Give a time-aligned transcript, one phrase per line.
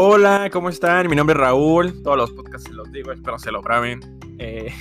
[0.00, 1.08] Hola, ¿cómo están?
[1.08, 2.02] Mi nombre es Raúl.
[2.02, 4.00] Todos los podcasts se los digo, espero se lo graben.
[4.38, 4.72] Eh,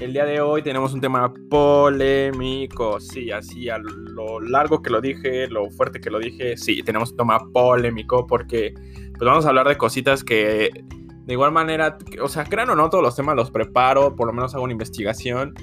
[0.00, 2.98] el día de hoy tenemos un tema polémico.
[3.00, 6.56] Sí, así a lo largo que lo dije, lo fuerte que lo dije.
[6.56, 10.70] Sí, tenemos un tema polémico porque pues vamos a hablar de cositas que
[11.26, 14.32] de igual manera, o sea, crean o no, todos los temas los preparo, por lo
[14.32, 15.54] menos hago una investigación.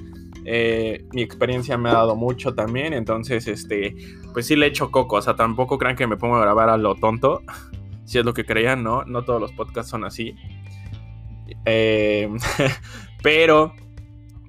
[0.45, 3.95] Eh, mi experiencia me ha dado mucho también, entonces, este,
[4.33, 6.77] pues sí le echo coco, o sea, tampoco crean que me pongo a grabar a
[6.77, 7.41] lo tonto
[8.05, 9.03] si es lo que creían, ¿no?
[9.03, 10.35] No todos los podcasts son así.
[11.65, 12.29] Eh,
[13.23, 13.73] pero,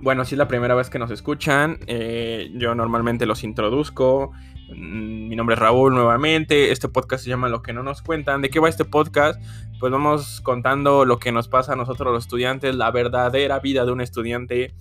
[0.00, 4.32] bueno, si es la primera vez que nos escuchan, eh, yo normalmente los introduzco.
[4.68, 6.70] Mm, mi nombre es Raúl nuevamente.
[6.70, 8.40] Este podcast se llama Lo que no nos cuentan.
[8.40, 9.42] ¿De qué va este podcast?
[9.80, 13.92] Pues vamos contando lo que nos pasa a nosotros los estudiantes, la verdadera vida de
[13.92, 14.74] un estudiante.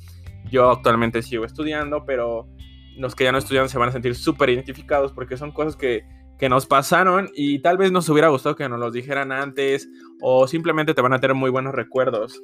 [0.52, 2.47] Yo actualmente sigo estudiando, pero
[2.95, 6.06] los que ya no estudian se van a sentir súper identificados porque son cosas que
[6.38, 9.89] que nos pasaron y tal vez nos hubiera gustado que nos los dijeran antes
[10.22, 12.39] o simplemente te van a tener muy buenos recuerdos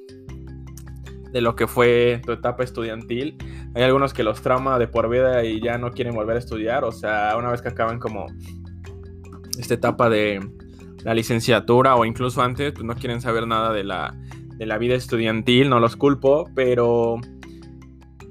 [1.33, 3.35] de lo que fue tu etapa estudiantil.
[3.73, 6.83] Hay algunos que los trauma de por vida y ya no quieren volver a estudiar,
[6.83, 8.27] o sea, una vez que acaban como
[9.57, 10.39] esta etapa de
[11.03, 14.15] la licenciatura o incluso antes, pues no quieren saber nada de la,
[14.57, 17.19] de la vida estudiantil, no los culpo, pero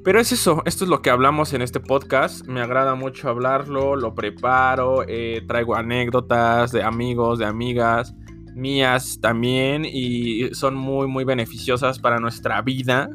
[0.04, 2.44] pero es eso, esto es lo que hablamos en este podcast.
[2.48, 8.12] Me agrada mucho hablarlo, lo preparo, eh, traigo anécdotas de amigos, de amigas
[8.54, 13.10] mías también y son muy, muy beneficiosas para nuestra vida.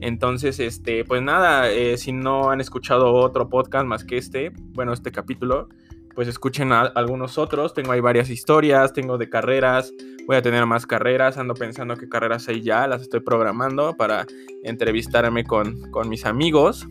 [0.00, 4.92] Entonces, este, pues nada, eh, si no han escuchado otro podcast más que este, bueno,
[4.92, 5.68] este capítulo,
[6.16, 7.74] pues escuchen algunos otros.
[7.74, 9.92] Tengo ahí varias historias, tengo de carreras,
[10.26, 14.26] voy a tener más carreras, ando pensando qué carreras hay ya, las estoy programando para
[14.64, 15.76] entrevistarme con,
[16.08, 16.86] mis amigos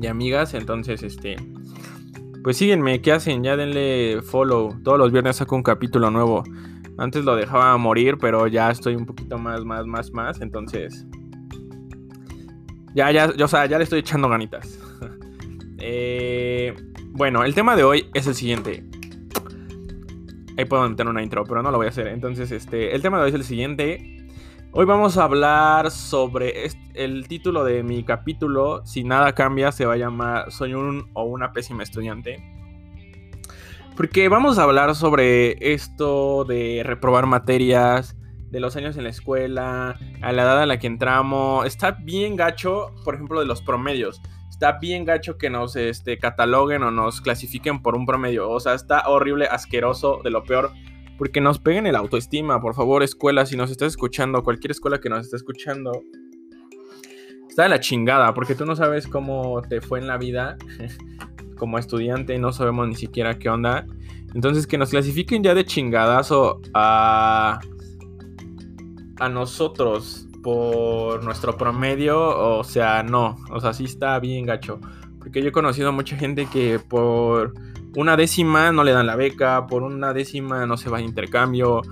[0.00, 0.54] y amigas.
[0.54, 1.36] Entonces, este,
[2.42, 3.42] pues síguenme, ¿qué hacen?
[3.42, 4.80] Ya denle follow.
[4.82, 6.42] Todos los viernes saco un capítulo nuevo.
[6.96, 10.40] Antes lo dejaba morir, pero ya estoy un poquito más, más, más, más.
[10.40, 11.06] Entonces,
[12.94, 14.78] ya, ya, o sea, ya le estoy echando ganitas.
[15.78, 16.74] eh,
[17.08, 18.84] bueno, el tema de hoy es el siguiente.
[20.56, 22.08] Ahí puedo meter una intro, pero no lo voy a hacer.
[22.08, 24.19] Entonces, este, el tema de hoy es el siguiente.
[24.72, 28.86] Hoy vamos a hablar sobre el título de mi capítulo.
[28.86, 32.40] Si nada cambia, se va a llamar Soy un o una pésima estudiante.
[33.96, 38.16] Porque vamos a hablar sobre esto de reprobar materias,
[38.50, 41.66] de los años en la escuela, a la edad a la que entramos.
[41.66, 44.22] Está bien gacho, por ejemplo, de los promedios
[44.60, 48.50] está bien gacho que nos este, cataloguen o nos clasifiquen por un promedio.
[48.50, 50.72] O sea, está horrible, asqueroso, de lo peor.
[51.20, 55.10] Porque nos peguen el autoestima, por favor, escuela, si nos estás escuchando, cualquier escuela que
[55.10, 55.92] nos esté escuchando,
[57.46, 60.56] está de la chingada, porque tú no sabes cómo te fue en la vida
[61.58, 63.84] como estudiante, no sabemos ni siquiera qué onda.
[64.34, 67.60] Entonces, que nos clasifiquen ya de chingadazo a,
[69.18, 74.80] a nosotros por nuestro promedio, o sea, no, o sea, sí está bien gacho.
[75.18, 77.52] Porque yo he conocido a mucha gente que por
[77.96, 81.82] una décima no le dan la beca, por una décima no se va a intercambio,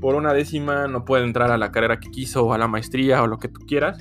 [0.00, 3.22] por una décima no puede entrar a la carrera que quiso o a la maestría
[3.22, 3.98] o lo que tú quieras.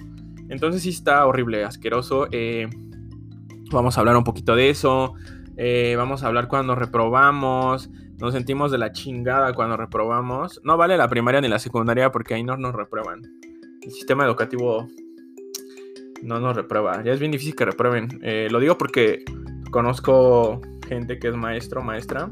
[0.49, 2.27] Entonces sí está horrible, asqueroso.
[2.31, 2.67] Eh,
[3.71, 5.13] vamos a hablar un poquito de eso.
[5.57, 7.89] Eh, vamos a hablar cuando reprobamos.
[8.19, 10.61] Nos sentimos de la chingada cuando reprobamos.
[10.63, 13.21] No vale la primaria ni la secundaria porque ahí no nos reprueban
[13.87, 14.87] el sistema educativo
[16.21, 17.01] no nos reprueba.
[17.03, 18.19] Ya es bien difícil que reprueben.
[18.21, 19.23] Eh, lo digo porque
[19.71, 22.31] conozco gente que es maestro, maestra.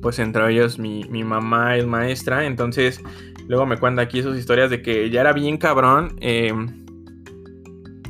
[0.00, 2.46] Pues entre ellos mi, mamá es maestra.
[2.46, 3.00] Entonces
[3.46, 6.52] luego me cuenta aquí sus historias de que ya era bien cabrón eh,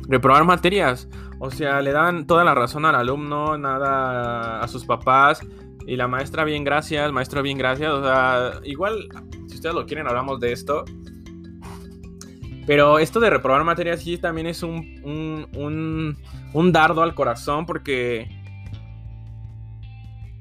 [0.07, 1.09] reprobar materias.
[1.39, 5.41] O sea, le dan toda la razón al alumno, nada a sus papás.
[5.87, 7.91] Y la maestra, bien gracias, maestro, bien gracias.
[7.91, 9.07] O sea, igual,
[9.47, 10.85] si ustedes lo quieren, hablamos de esto.
[12.69, 16.15] Pero esto de reprobar materias sí también es un, un,
[16.53, 18.29] un, dardo al corazón porque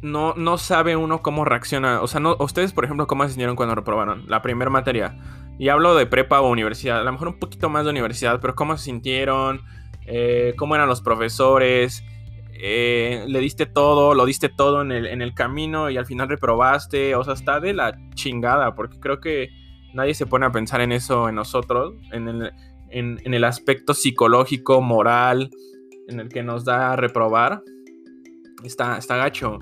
[0.02, 2.00] no, no sabe uno cómo reacciona.
[2.02, 5.16] O sea, no, ustedes, por ejemplo, ¿cómo se sintieron cuando reprobaron la primera materia?
[5.58, 8.54] Y hablo de prepa o universidad, a lo mejor un poquito más de universidad, pero
[8.54, 9.62] ¿cómo se sintieron?
[10.06, 12.04] Eh, ¿Cómo eran los profesores?
[12.60, 16.28] Eh, le diste todo, lo diste todo en el, en el camino y al final
[16.28, 17.14] reprobaste.
[17.16, 19.50] O sea, está de la chingada, porque creo que
[19.94, 22.52] nadie se pone a pensar en eso en nosotros, en el,
[22.90, 25.50] en, el aspecto psicológico, moral,
[26.08, 27.62] en el que nos da a reprobar.
[28.64, 29.58] está, está gacho.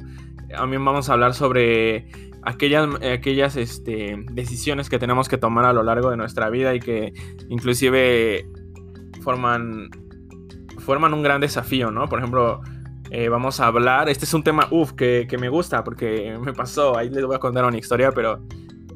[0.49, 2.07] Mí vamos a hablar sobre
[2.43, 6.81] aquellas, aquellas este, decisiones que tenemos que tomar a lo largo de nuestra vida y
[6.81, 7.13] que
[7.49, 8.47] inclusive
[9.23, 9.91] forman,
[10.79, 12.09] forman un gran desafío, ¿no?
[12.09, 12.61] Por ejemplo,
[13.11, 16.97] eh, vamos a hablar, este es un tema, uff, que, me gusta porque me pasó,
[16.97, 18.41] ahí les voy a contar una historia, pero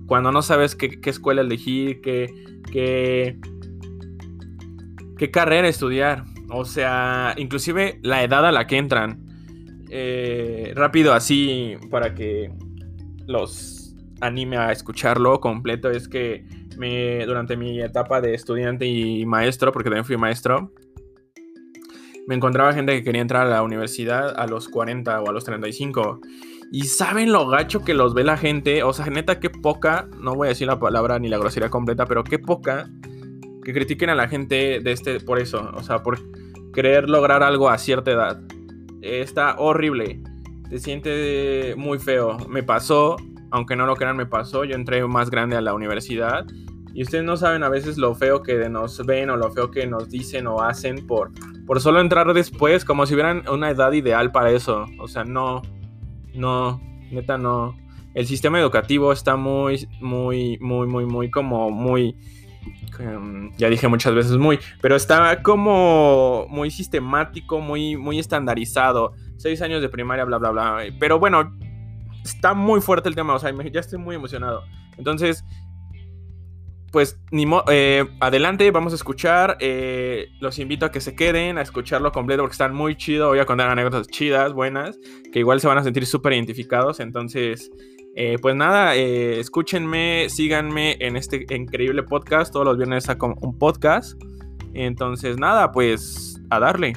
[0.06, 2.32] cuando no sabes qué, escuela elegir, qué,
[2.72, 3.38] qué,
[5.18, 9.29] qué carrera estudiar, o sea, inclusive la edad a la que entran.
[9.90, 12.52] Eh, rápido así para que
[13.26, 16.44] los anime a escucharlo completo es que
[16.78, 20.72] me, durante mi etapa de estudiante y maestro, porque también fui maestro,
[22.30, 25.44] me encontraba gente que quería entrar a la universidad a los 40 o a los
[25.44, 26.20] 35.
[26.70, 28.84] Y saben lo gacho que los ve la gente.
[28.84, 32.06] O sea, neta, qué poca, no voy a decir la palabra ni la grosería completa,
[32.06, 32.88] pero qué poca
[33.64, 35.72] que critiquen a la gente de este por eso.
[35.74, 36.20] O sea, por
[36.72, 38.40] querer lograr algo a cierta edad.
[39.02, 40.20] Está horrible.
[40.68, 42.38] Se siente muy feo.
[42.48, 43.16] Me pasó,
[43.50, 44.64] aunque no lo crean, me pasó.
[44.64, 46.46] Yo entré más grande a la universidad.
[46.92, 49.86] Y ustedes no saben a veces lo feo que nos ven o lo feo que
[49.86, 51.30] nos dicen o hacen por,
[51.66, 54.86] por solo entrar después, como si hubieran una edad ideal para eso.
[54.98, 55.62] O sea, no,
[56.34, 56.80] no,
[57.10, 57.76] neta no.
[58.14, 62.16] El sistema educativo está muy, muy, muy, muy, muy como muy
[62.98, 69.12] Em, ya dije muchas veces muy, pero está como muy sistemático, muy, muy estandarizado.
[69.36, 70.82] Seis años de primaria, bla, bla, bla.
[70.98, 71.56] Pero bueno,
[72.24, 74.64] está muy fuerte el tema, o sea, ya estoy muy emocionado.
[74.98, 75.44] Entonces,
[76.90, 79.56] pues, ni eh, adelante, vamos a escuchar.
[79.60, 83.28] Eh, los invito a que se queden, a escucharlo completo porque están muy chido.
[83.28, 84.98] Voy a contar anécdotas chidas, buenas,
[85.32, 86.98] que igual se van a sentir súper identificados.
[86.98, 87.70] Entonces,
[88.14, 92.52] eh, pues nada, eh, escúchenme, síganme en este increíble podcast.
[92.52, 94.20] Todos los viernes saco un podcast.
[94.74, 96.92] Entonces nada, pues a darle.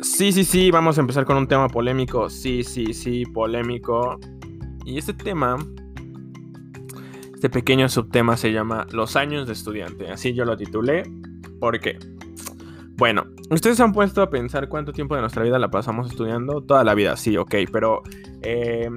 [0.00, 2.30] Sí, sí, sí, vamos a empezar con un tema polémico.
[2.30, 4.18] Sí, sí, sí, polémico.
[4.84, 5.56] Y este tema
[7.44, 10.10] este pequeño subtema se llama Los años de estudiante.
[10.10, 11.02] Así yo lo titulé.
[11.60, 11.98] ¿Por qué?
[12.96, 16.62] Bueno, ustedes han puesto a pensar cuánto tiempo de nuestra vida la pasamos estudiando.
[16.62, 18.02] Toda la vida, sí, ok, pero
[18.40, 18.88] eh,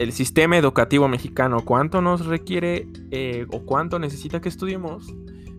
[0.00, 5.14] el sistema educativo mexicano, ¿cuánto nos requiere eh, o cuánto necesita que estudiemos?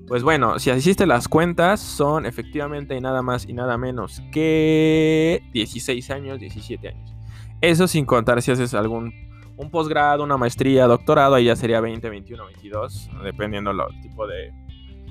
[0.05, 6.11] Pues bueno, si hiciste las cuentas, son efectivamente nada más y nada menos que 16
[6.11, 7.15] años, 17 años.
[7.61, 9.26] Eso sin contar si haces algún
[9.57, 14.53] un posgrado, una maestría, doctorado, ahí ya sería 20, 21, 22, dependiendo del tipo de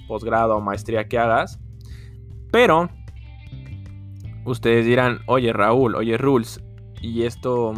[0.07, 1.61] posgrado o maestría que hagas.
[2.53, 2.89] Pero
[4.45, 6.63] ustedes dirán, oye Raúl, oye Rules,
[7.03, 7.75] ¿y esto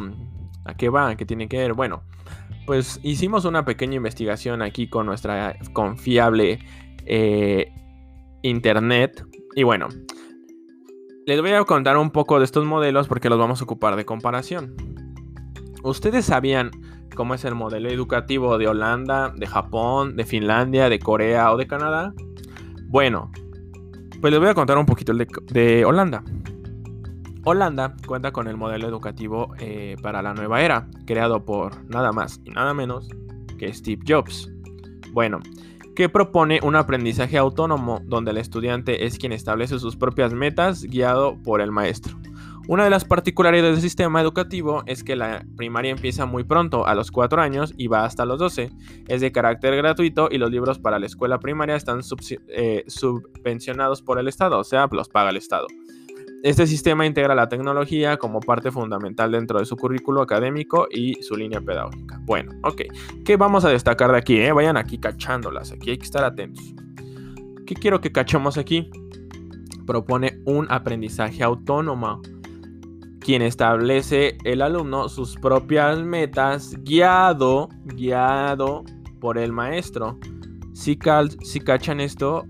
[0.65, 1.17] a qué va?
[1.17, 1.73] ¿Qué tiene que ver?
[1.73, 2.03] Bueno,
[2.67, 6.59] pues hicimos una pequeña investigación aquí con nuestra confiable
[7.07, 7.73] eh,
[8.43, 9.25] internet.
[9.57, 9.89] Y bueno,
[11.27, 14.05] les voy a contar un poco de estos modelos porque los vamos a ocupar de
[14.05, 14.77] comparación.
[15.83, 16.71] ¿Ustedes sabían
[17.15, 21.67] cómo es el modelo educativo de Holanda, de Japón, de Finlandia, de Corea o de
[21.67, 22.13] Canadá?
[22.89, 23.31] Bueno,
[24.21, 26.25] pues les voy a contar un poquito de, Holanda.
[27.45, 32.41] Holanda cuenta con el modelo educativo eh, para la nueva era, creado por nada más
[32.45, 33.09] y nada menos
[33.59, 34.51] que Steve Jobs.
[35.13, 35.41] Bueno,
[35.95, 41.37] que propone un aprendizaje autónomo donde el estudiante es quien establece sus propias metas guiado
[41.43, 42.17] por el maestro.
[42.69, 46.95] Una de las particularidades del sistema educativo es que la primaria empieza muy pronto, a
[46.95, 48.71] los 4 años, y va hasta los 12.
[49.09, 52.01] Es de carácter gratuito y los libros para la escuela primaria están
[52.49, 55.67] eh, subvencionados por el Estado, o sea, los paga el Estado.
[56.43, 61.37] Este sistema integra la tecnología como parte fundamental dentro de su currículo académico y su
[61.37, 62.21] línea pedagógica.
[62.27, 62.83] Bueno, ok.
[63.25, 64.39] ¿Qué vamos a destacar de aquí?
[64.41, 64.53] Eh?
[64.53, 66.75] Vayan aquí cachándolas, aquí hay que estar atentos.
[67.67, 68.91] ¿Qué quiero que cachemos aquí?
[69.87, 72.21] Propone un aprendizaje autónomo
[73.29, 78.85] quien establece el alumno sus propias metas guiado, guiado
[79.21, 80.19] por el maestro.
[80.73, 80.99] Si,
[81.43, 82.47] si cachan esto,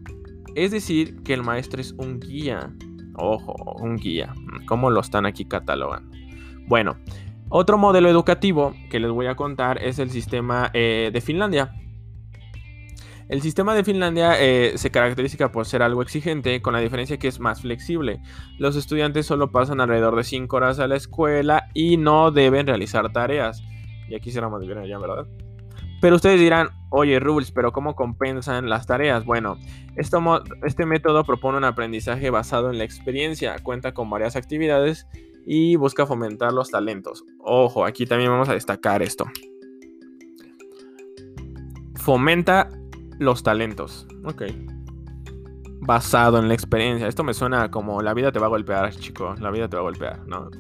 [0.55, 2.73] es decir, que el maestro es un guía.
[3.17, 4.33] Ojo, un guía.
[4.69, 6.17] ¿Cómo lo están aquí catalogando?
[6.69, 6.97] Bueno,
[7.49, 11.75] otro modelo educativo que les voy a contar es el sistema eh, de Finlandia.
[13.29, 17.29] El sistema de Finlandia eh, se caracteriza por ser algo exigente, con la diferencia que
[17.29, 18.21] es más flexible.
[18.59, 23.13] Los estudiantes solo pasan alrededor de 5 horas a la escuela y no deben realizar
[23.13, 23.63] tareas.
[24.09, 25.27] Y aquí más bien allá, ¿verdad?
[26.01, 29.25] Pero ustedes dirán, oye Rules, pero ¿cómo compensan las tareas?
[29.27, 29.59] Bueno,
[29.97, 35.07] este método propone un aprendizaje basado en la experiencia, cuenta con varias actividades
[35.45, 37.25] y busca fomentar los talentos.
[37.41, 39.27] Ojo, aquí también vamos a destacar esto.
[41.97, 42.71] fomenta
[43.19, 44.07] los talentos.
[44.25, 44.45] Ok.
[45.81, 47.07] Basado en la experiencia.
[47.07, 49.35] Esto me suena como la vida te va a golpear, chico.
[49.41, 50.51] La vida te va a golpear, ¿no?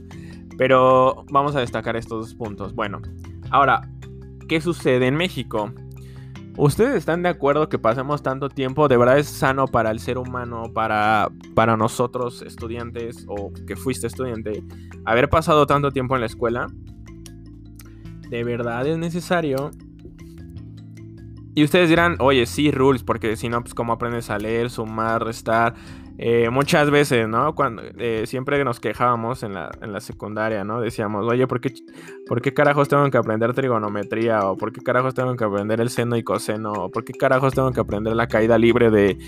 [0.57, 2.75] Pero vamos a destacar estos dos puntos.
[2.75, 3.01] Bueno,
[3.51, 3.89] ahora,
[4.49, 5.73] ¿qué sucede en México?
[6.57, 8.89] ¿Ustedes están de acuerdo que pasemos tanto tiempo?
[8.89, 14.09] ¿De verdad es sano para el ser humano, para, para nosotros estudiantes o que fuiste
[14.09, 14.65] estudiante,
[15.05, 16.67] haber pasado tanto tiempo en la escuela?
[18.29, 19.71] ¿De verdad es necesario?
[21.59, 25.25] Y ustedes dirán, oye, sí, rules, porque si no, pues cómo aprendes a leer, sumar,
[25.25, 25.75] restar.
[26.17, 27.57] Eh, muchas veces, ¿no?
[27.57, 30.81] Cuando eh, siempre nos quejábamos en la, en la, secundaria, ¿no?
[30.81, 31.75] Decíamos, oye, ¿por qué,
[32.29, 34.49] ¿por qué carajos tengo que aprender trigonometría?
[34.49, 36.71] ¿O por qué carajos tengo que aprender el seno y coseno?
[36.75, 39.19] ¿O por qué carajos tengo que aprender la caída libre de,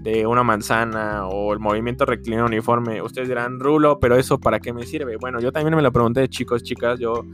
[0.00, 1.28] de una manzana?
[1.28, 3.00] ¿O el movimiento rectilíneo uniforme?
[3.00, 5.18] Ustedes dirán, rulo, pero eso ¿para qué me sirve?
[5.18, 7.24] Bueno, yo también me lo pregunté, chicos, chicas, yo,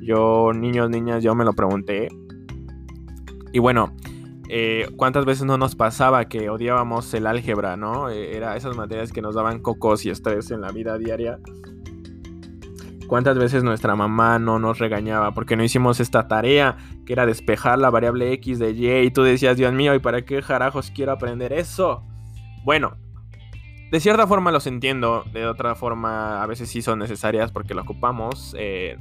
[0.00, 2.08] yo, niños, niñas, yo me lo pregunté.
[3.52, 3.94] Y bueno,
[4.50, 8.08] eh, ¿Cuántas veces no nos pasaba que odiábamos el álgebra, no?
[8.08, 11.38] Eh, era esas materias que nos daban cocos y estrés en la vida diaria.
[13.06, 16.76] ¿Cuántas veces nuestra mamá no nos regañaba porque no hicimos esta tarea
[17.06, 20.24] que era despejar la variable x de y y tú decías, Dios mío, ¿y para
[20.24, 22.04] qué jarajos quiero aprender eso?
[22.64, 22.96] Bueno,
[23.90, 27.82] de cierta forma los entiendo, de otra forma a veces sí son necesarias porque lo
[27.82, 28.54] ocupamos.
[28.58, 28.98] Eh,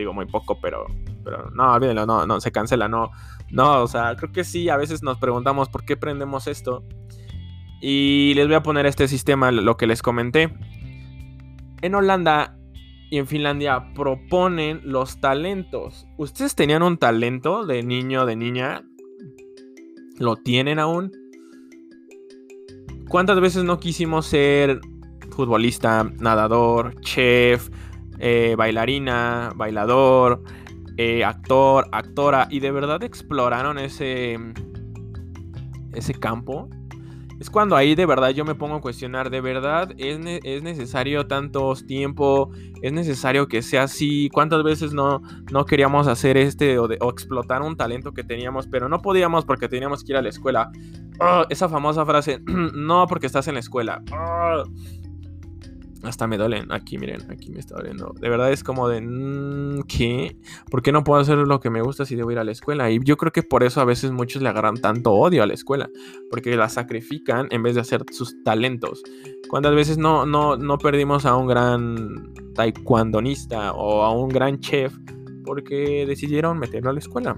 [0.00, 0.86] digo muy poco, pero,
[1.24, 3.10] pero no, olvídenlo, no, no, se cancela, no,
[3.50, 6.84] no, o sea, creo que sí, a veces nos preguntamos por qué prendemos esto.
[7.80, 10.52] Y les voy a poner este sistema, lo que les comenté.
[11.80, 12.58] En Holanda
[13.10, 16.06] y en Finlandia proponen los talentos.
[16.18, 18.84] ¿Ustedes tenían un talento de niño, de niña?
[20.18, 21.10] ¿Lo tienen aún?
[23.08, 24.80] ¿Cuántas veces no quisimos ser
[25.30, 27.70] futbolista, nadador, chef,
[28.20, 30.42] eh, bailarina, bailador,
[30.96, 34.38] eh, actor, actora, y de verdad exploraron ese,
[35.92, 36.68] ese campo,
[37.40, 41.26] es cuando ahí de verdad yo me pongo a cuestionar, ¿de verdad es, es necesario
[41.26, 42.50] tanto tiempo?
[42.82, 44.28] ¿Es necesario que sea así?
[44.30, 49.00] ¿Cuántas veces no, no queríamos hacer este o, explotar un talento que teníamos, pero no
[49.00, 50.70] podíamos porque teníamos que ir a la escuela?
[51.18, 54.02] Ah, esa famosa frase, no porque estás en la escuela.
[54.12, 54.62] Ah,
[56.02, 56.72] hasta me duelen.
[56.72, 58.14] Aquí, miren, aquí me está doliendo.
[58.18, 59.00] De verdad es como de.
[59.00, 60.36] Mm, ¿Qué?
[60.70, 62.90] ¿Por qué no puedo hacer lo que me gusta si debo ir a la escuela?
[62.90, 65.54] Y yo creo que por eso a veces muchos le agarran tanto odio a la
[65.54, 65.90] escuela.
[66.30, 69.02] Porque la sacrifican en vez de hacer sus talentos.
[69.48, 74.96] ¿Cuántas veces no, no, no perdimos a un gran taekwondonista o a un gran chef
[75.44, 77.36] porque decidieron meterlo a la escuela?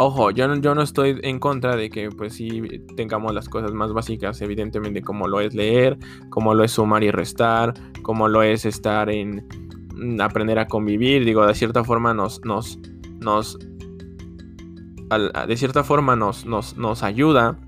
[0.00, 2.62] Ojo, yo no, yo no estoy en contra de que pues sí
[2.96, 5.98] tengamos las cosas más básicas, evidentemente como lo es leer,
[6.30, 9.48] como lo es sumar y restar, como lo es estar en
[9.96, 12.78] mm, aprender a convivir, digo, de cierta forma nos, nos,
[13.18, 13.58] nos,
[15.48, 17.58] de cierta forma nos, nos, nos ayuda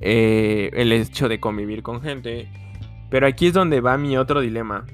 [0.00, 2.50] eh, el hecho de convivir con gente,
[3.10, 4.84] pero aquí es donde va mi otro dilema.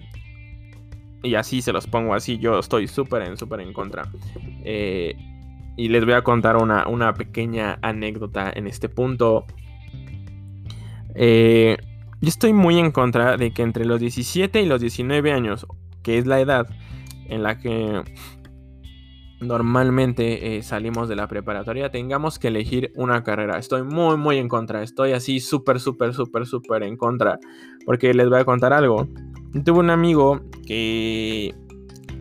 [1.23, 4.11] Y así se los pongo así, yo estoy súper en, súper en contra.
[4.63, 5.15] Eh,
[5.81, 9.47] y les voy a contar una, pequeña anécdota en este punto.
[11.15, 11.79] Eh,
[12.21, 15.67] yo estoy muy en contra de que entre los 17 y los 19 años,
[16.03, 16.69] que es la edad
[17.31, 18.03] en la que
[19.41, 23.59] normalmente eh, salimos de la preparatoria, tengamos que elegir una carrera.
[23.59, 24.83] Estoy muy, muy en contra.
[24.83, 27.39] Estoy así súper, súper, súper, súper en contra.
[27.87, 29.09] Porque les voy a contar algo.
[29.65, 31.55] Tuve un amigo que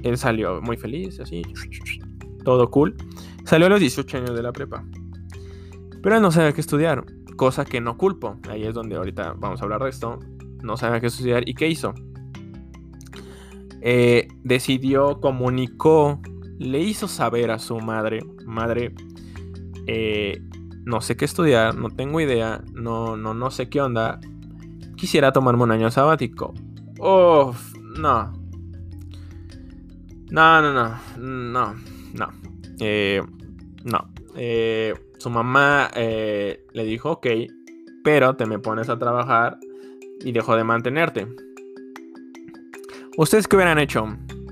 [0.04, 1.42] él salió muy feliz, así,
[2.46, 2.96] todo cool.
[3.46, 4.84] Salió a los 18 años de la prepa.
[6.02, 7.06] Pero no sabía qué estudiar,
[7.36, 8.38] cosa que no culpo.
[8.50, 10.20] Ahí es donde ahorita vamos a hablar de esto.
[10.62, 11.94] No sabía qué estudiar y qué hizo.
[13.82, 16.22] Eh, decidió, comunicó,
[16.58, 18.94] le hizo saber a su madre, madre,
[19.88, 20.42] eh,
[20.86, 24.20] no sé qué estudiar, no tengo idea, no, no, no sé qué onda.
[24.96, 26.54] Quisiera tomarme un año sabático.
[27.98, 28.34] No.
[30.30, 31.89] No, no, no, no, no.
[32.80, 33.22] Eh,
[33.84, 34.10] no.
[34.36, 37.28] Eh, su mamá eh, le dijo, ok,
[38.04, 39.58] pero te me pones a trabajar
[40.22, 41.28] y dejo de mantenerte.
[43.18, 44.08] ¿Ustedes qué hubieran hecho?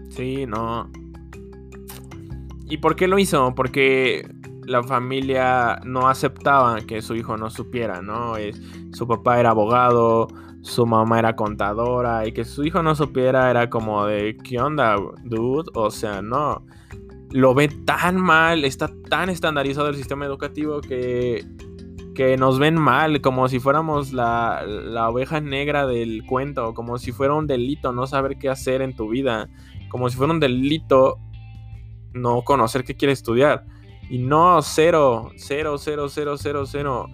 [0.09, 0.91] Sí, no.
[2.65, 3.55] ¿Y por qué lo hizo?
[3.55, 4.29] Porque
[4.65, 8.33] la familia no aceptaba que su hijo no supiera, ¿no?
[8.91, 10.27] su papá era abogado,
[10.61, 14.97] su mamá era contadora y que su hijo no supiera era como de, ¿qué onda,
[15.23, 15.71] dude?
[15.75, 16.65] O sea, no
[17.31, 21.45] lo ve tan mal, está tan estandarizado el sistema educativo que,
[22.15, 27.11] que nos ven mal, como si fuéramos la, la, oveja negra del cuento, como si
[27.11, 29.49] fuera un delito no saber qué hacer en tu vida,
[29.89, 31.19] como si fuera un delito
[32.13, 33.65] no conocer qué quieres estudiar.
[34.09, 37.09] Y no, cero, cero, cero, cero, cero, cero.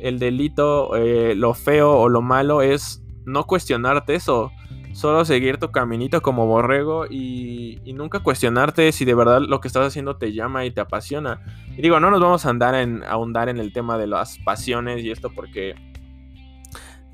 [0.00, 4.50] El delito, eh, lo feo o lo malo es no cuestionarte eso.
[4.98, 9.86] Solo seguir tu caminito como borrego y, nunca cuestionarte si de verdad lo que estás
[9.86, 11.40] haciendo te llama y te apasiona.
[11.76, 15.04] Y digo, no nos vamos a andar en, ahondar en el tema de las pasiones
[15.04, 15.76] y esto porque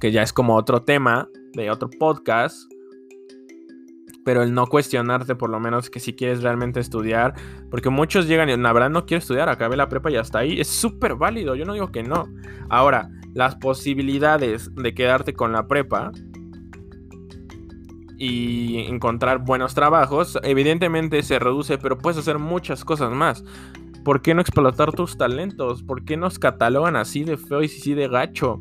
[0.00, 2.72] que ya es como otro tema de otro podcast
[4.24, 7.34] pero el no cuestionarte por lo menos que si quieres realmente estudiar,
[7.70, 10.58] porque muchos llegan y la verdad no quiero estudiar, acabé la prepa y hasta ahí,
[10.58, 12.24] es súper válido, yo no digo que no.
[12.70, 16.12] Ahora, las posibilidades de quedarte con la prepa
[18.24, 23.44] y encontrar buenos trabajos, evidentemente se reduce, pero puedes hacer muchas cosas más.
[24.02, 25.82] ¿Por qué no explotar tus talentos?
[25.82, 28.58] ¿Por qué nos catalogan así de feo y así de gacho?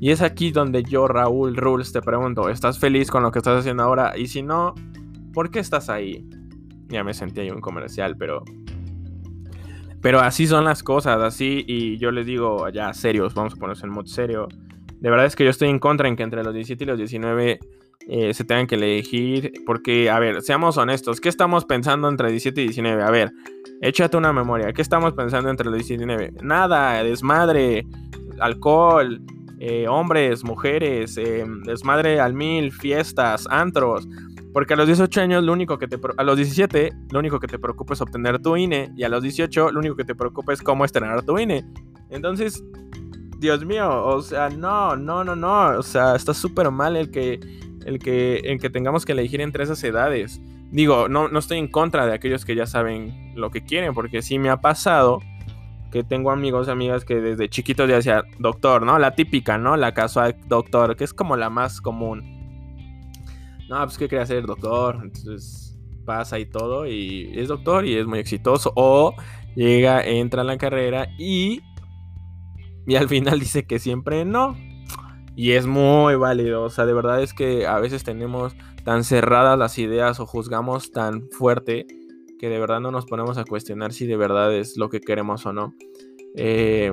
[0.00, 3.60] Y es aquí donde yo, Raúl Rules, te pregunto, ¿estás feliz con lo que estás
[3.60, 4.16] haciendo ahora?
[4.16, 4.74] Y si no,
[5.32, 6.26] ¿por qué estás ahí?
[6.88, 8.42] Ya me sentí ahí un comercial, pero...
[10.00, 13.86] Pero así son las cosas, así, y yo les digo, ya serios, vamos a ponerse
[13.86, 14.48] en modo serio.
[15.00, 16.98] De verdad es que yo estoy en contra en que entre los 17 y los
[16.98, 17.60] 19
[18.08, 22.60] eh, se tengan que elegir, porque, a ver, seamos honestos, ¿qué estamos pensando entre 17
[22.60, 23.02] y 19?
[23.02, 23.32] A ver,
[23.80, 26.44] échate una memoria, ¿qué estamos pensando entre los 17 y 19?
[26.44, 27.86] Nada, desmadre,
[28.40, 29.20] alcohol,
[29.64, 34.08] eh, hombres, mujeres, eh, desmadre al mil, fiestas, antros.
[34.52, 35.98] Porque a los 18 años, lo único que te.
[36.16, 38.92] A los 17, lo único que te preocupa es obtener tu INE.
[38.96, 41.64] Y a los 18, lo único que te preocupa es cómo estrenar tu INE.
[42.10, 42.62] Entonces,
[43.38, 45.78] Dios mío, o sea, no, no, no, no.
[45.78, 47.40] O sea, está súper mal el que,
[47.86, 50.40] el, que, que tengamos que elegir entre esas edades.
[50.70, 54.22] Digo, no, no estoy en contra de aquellos que ya saben lo que quieren, porque
[54.22, 55.20] sí me ha pasado
[55.90, 58.98] que tengo amigos y amigas que desde chiquitos ya decían doctor, ¿no?
[58.98, 59.76] La típica, ¿no?
[59.76, 62.42] La casual doctor, que es como la más común
[63.72, 68.06] no, pues que quería ser doctor, entonces pasa y todo y es doctor y es
[68.06, 69.14] muy exitoso o
[69.54, 71.62] llega, entra en la carrera y
[72.86, 74.54] y al final dice que siempre no.
[75.34, 79.58] Y es muy válido, o sea, de verdad es que a veces tenemos tan cerradas
[79.58, 81.86] las ideas o juzgamos tan fuerte
[82.38, 85.46] que de verdad no nos ponemos a cuestionar si de verdad es lo que queremos
[85.46, 85.74] o no.
[86.34, 86.92] Eh,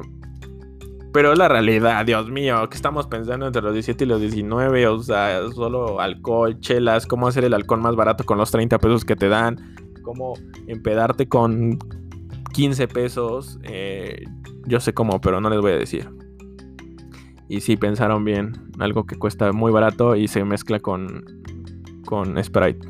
[1.11, 4.99] pero la realidad, Dios mío, que estamos pensando entre los 17 y los 19, o
[4.99, 9.15] sea, solo alcohol, chelas, cómo hacer el alcohol más barato con los 30 pesos que
[9.15, 9.57] te dan,
[10.03, 10.33] cómo
[10.67, 11.79] empedarte con
[12.53, 14.23] 15 pesos, eh,
[14.67, 16.18] yo sé cómo, pero no les voy a decir.
[17.49, 21.25] Y si pensaron bien, algo que cuesta muy barato y se mezcla con,
[22.05, 22.87] con Sprite.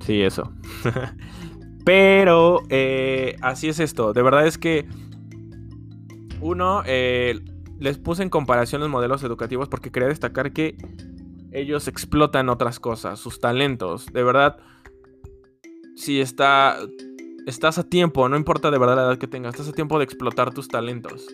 [0.00, 0.50] Sí, eso.
[1.84, 4.88] pero eh, así es esto, de verdad es que
[6.40, 7.40] uno, eh,
[7.78, 10.76] les puse en comparación los modelos educativos porque quería destacar que
[11.52, 14.06] ellos explotan otras cosas, sus talentos.
[14.12, 14.58] De verdad,
[15.96, 16.78] si está,
[17.46, 20.04] estás a tiempo, no importa de verdad la edad que tengas, estás a tiempo de
[20.04, 21.26] explotar tus talentos.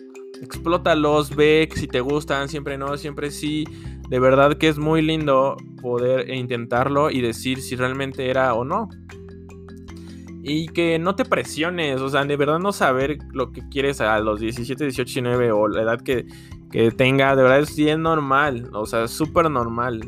[0.43, 3.63] Explótalos, ve si te gustan, siempre no, siempre sí.
[4.09, 8.89] De verdad que es muy lindo poder intentarlo y decir si realmente era o no.
[10.43, 14.19] Y que no te presiones, o sea, de verdad no saber lo que quieres a
[14.19, 16.25] los 17, 18, 19 o la edad que,
[16.97, 20.01] tenga, de verdad es bien normal, o sea, súper normal.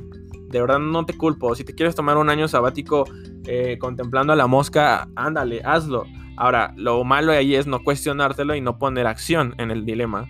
[0.49, 1.55] De verdad no te culpo.
[1.55, 3.05] Si te quieres tomar un año sabático
[3.45, 6.05] eh, contemplando a la mosca, ándale, hazlo.
[6.37, 10.27] Ahora, lo malo ahí es no cuestionártelo y no poner acción en el dilema.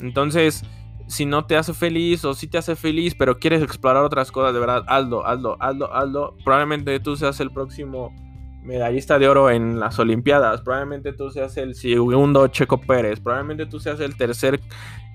[0.00, 0.64] Entonces,
[1.06, 4.54] si no te hace feliz o si te hace feliz, pero quieres explorar otras cosas,
[4.54, 6.36] de verdad, hazlo, hazlo, hazlo, hazlo.
[6.44, 8.14] Probablemente tú seas el próximo
[8.62, 13.80] medallista de oro en las Olimpiadas, probablemente tú seas el segundo Checo Pérez, probablemente tú
[13.80, 14.60] seas el tercer,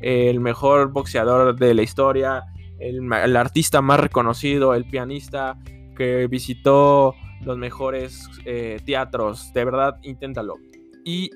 [0.01, 2.45] el mejor boxeador de la historia,
[2.79, 5.57] el, artista más reconocido, el pianista
[5.95, 7.13] que visitó
[7.45, 10.55] los mejores eh, teatros, de verdad, inténtalo.
[11.03, 11.29] Y,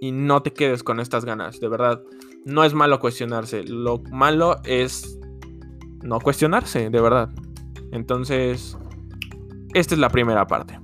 [0.00, 2.02] y no te quedes con estas ganas, de verdad.
[2.44, 5.18] No es malo cuestionarse, lo malo es
[6.02, 7.30] no cuestionarse, de verdad.
[7.92, 8.76] Entonces,
[9.74, 10.78] esta es la primera parte.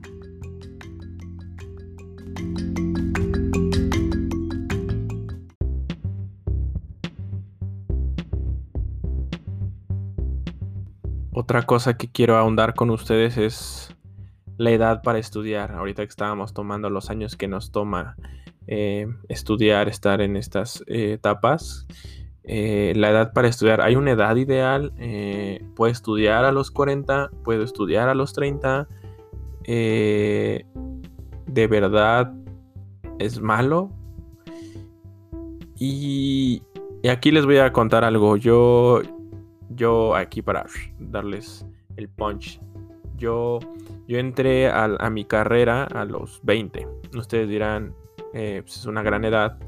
[11.48, 13.96] Otra cosa que quiero ahondar con ustedes es
[14.58, 15.72] la edad para estudiar.
[15.72, 18.16] Ahorita que estábamos tomando los años que nos toma
[18.66, 21.86] eh, estudiar, estar en estas eh, etapas.
[22.44, 23.80] Eh, la edad para estudiar.
[23.80, 24.92] Hay una edad ideal.
[25.74, 28.86] Puedo estudiar a los 40, puedo estudiar a los 30.
[29.64, 30.66] Eh,
[31.46, 32.30] de verdad
[33.18, 33.90] es malo.
[35.76, 36.62] Y,
[37.10, 38.36] aquí les voy a contar algo.
[38.36, 39.00] Yo,
[39.70, 40.66] yo aquí para
[40.98, 42.60] darles el punch.
[43.16, 43.58] Yo
[44.06, 46.86] Yo entré a, mi carrera a los 20.
[47.16, 47.94] Ustedes dirán,
[48.32, 49.58] eh, pues es una gran edad,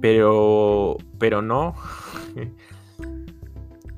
[0.00, 1.74] pero, pero no.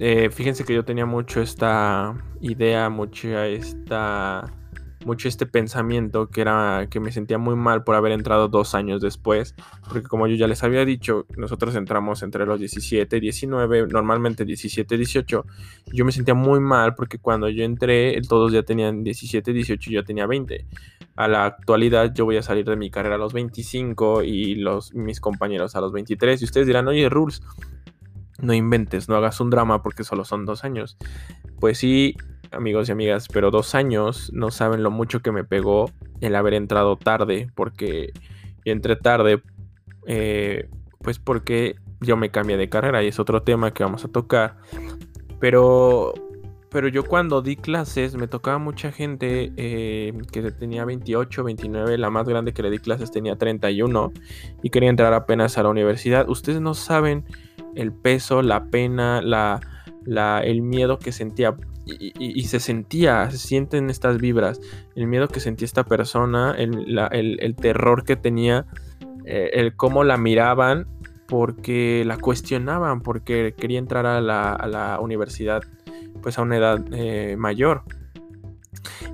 [0.00, 4.44] Eh, fíjense que yo tenía mucho esta idea, mucha esta
[5.04, 9.00] mucho este pensamiento que era que me sentía muy mal por haber entrado dos años
[9.00, 9.54] después,
[9.88, 14.44] porque como yo ya les había dicho, nosotros entramos entre los 17 y 19, normalmente
[14.44, 15.46] 17 y 18,
[15.92, 19.94] yo me sentía muy mal porque cuando yo entré todos ya tenían 17, 18 y
[19.94, 20.66] yo tenía 20.
[21.16, 24.94] A la actualidad yo voy a salir de mi carrera a los 25 y los,
[24.94, 27.42] mis compañeros a los 23 y ustedes dirán, oye, Rules,
[28.40, 30.96] no inventes, no hagas un drama porque solo son dos años.
[31.58, 32.16] Pues sí,
[32.52, 36.54] amigos y amigas, pero dos años no saben lo mucho que me pegó el haber
[36.54, 38.12] entrado tarde, porque
[38.64, 39.42] yo entré tarde,
[40.06, 40.68] eh,
[41.00, 44.56] pues porque yo me cambié de carrera y es otro tema que vamos a tocar.
[45.40, 46.14] Pero,
[46.70, 52.10] pero yo cuando di clases me tocaba mucha gente eh, que tenía 28, 29, la
[52.10, 54.12] más grande que le di clases tenía 31
[54.62, 56.28] y quería entrar apenas a la universidad.
[56.28, 57.24] Ustedes no saben
[57.74, 59.60] el peso, la pena, la,
[60.04, 61.56] la, el miedo que sentía
[61.88, 64.60] y, se sentía, se sienten estas vibras,
[64.94, 68.66] el miedo que sentía esta persona, el, terror que tenía,
[69.24, 70.86] eh, el cómo la miraban,
[71.26, 75.62] porque la cuestionaban, porque quería entrar a la, universidad
[76.22, 77.82] pues a una edad eh, mayor.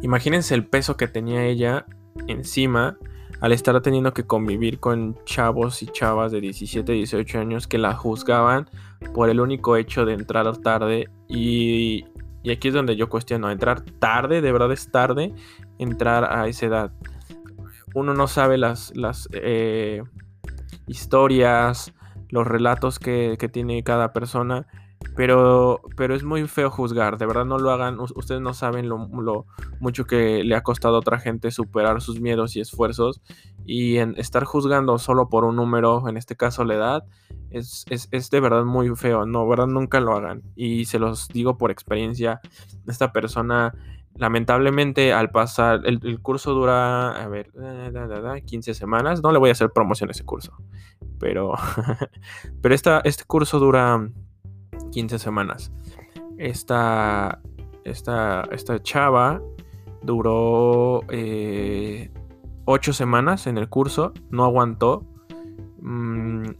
[0.03, 1.87] Imagínense el peso que tenía ella
[2.29, 2.97] encima
[3.41, 7.95] al estar teniendo que convivir con chavos y chavas de 17, 18 años que la
[7.95, 8.69] juzgaban
[9.13, 12.05] por el único hecho de entrar tarde y,
[12.45, 15.33] y aquí es donde yo cuestiono, entrar tarde, de verdad es tarde
[15.79, 16.93] entrar a esa edad.
[17.95, 20.03] Uno no sabe las, las eh,
[20.87, 21.95] historias,
[22.29, 24.67] los relatos que, tiene cada persona,
[25.17, 29.47] pero, pero es muy feo juzgar, de verdad no lo hagan, ustedes no saben lo,
[29.81, 33.21] mucho que le ha costado a otra gente superar sus miedos y esfuerzos
[33.64, 37.05] y en estar juzgando solo por un número, en este caso la edad,
[37.51, 37.85] es,
[38.31, 40.43] de verdad muy feo, no, verdad nunca lo hagan.
[40.57, 42.40] Y se los digo por experiencia,
[42.88, 43.73] esta persona
[44.17, 47.51] lamentablemente al pasar, el, curso dura, a ver,
[48.45, 50.53] 15 semanas, no le voy a hacer promoción a ese curso,
[51.19, 51.55] pero,
[52.62, 54.09] pero esta, este curso dura
[54.93, 55.73] 15 semanas.
[56.39, 57.41] Esta,
[57.85, 59.41] esta, esta chava
[60.03, 62.11] duró 8 eh,
[62.93, 65.07] semanas en el curso, no aguantó.
[65.81, 66.51] Mm,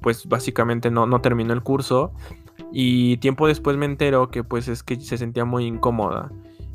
[0.00, 2.12] pues básicamente no, no terminó el curso
[2.72, 6.30] y tiempo después me entero que pues es que se sentía muy incómoda.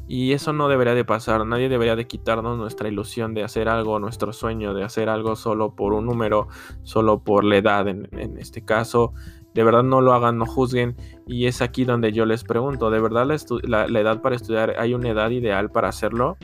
[0.08, 3.98] Y eso no debería de pasar, nadie debería de quitarnos nuestra ilusión de hacer algo,
[3.98, 6.50] nuestro sueño de hacer algo solo por un número,
[6.84, 9.14] solo por la edad en, este caso.
[9.54, 10.96] De verdad no lo hagan, no juzguen.
[11.28, 13.26] Y es aquí donde yo les pregunto, ¿de verdad
[13.64, 16.38] la, edad para estudiar hay una edad ideal para hacerlo?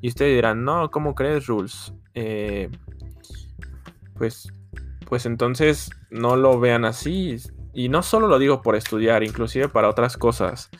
[0.00, 1.92] Y ustedes dirán, no, ¿cómo crees, Rules?
[2.14, 2.70] Eh,
[4.16, 4.52] pues
[5.10, 7.36] pues entonces no lo vean así.
[7.74, 10.70] Y no solo lo digo por estudiar, inclusive para otras cosas,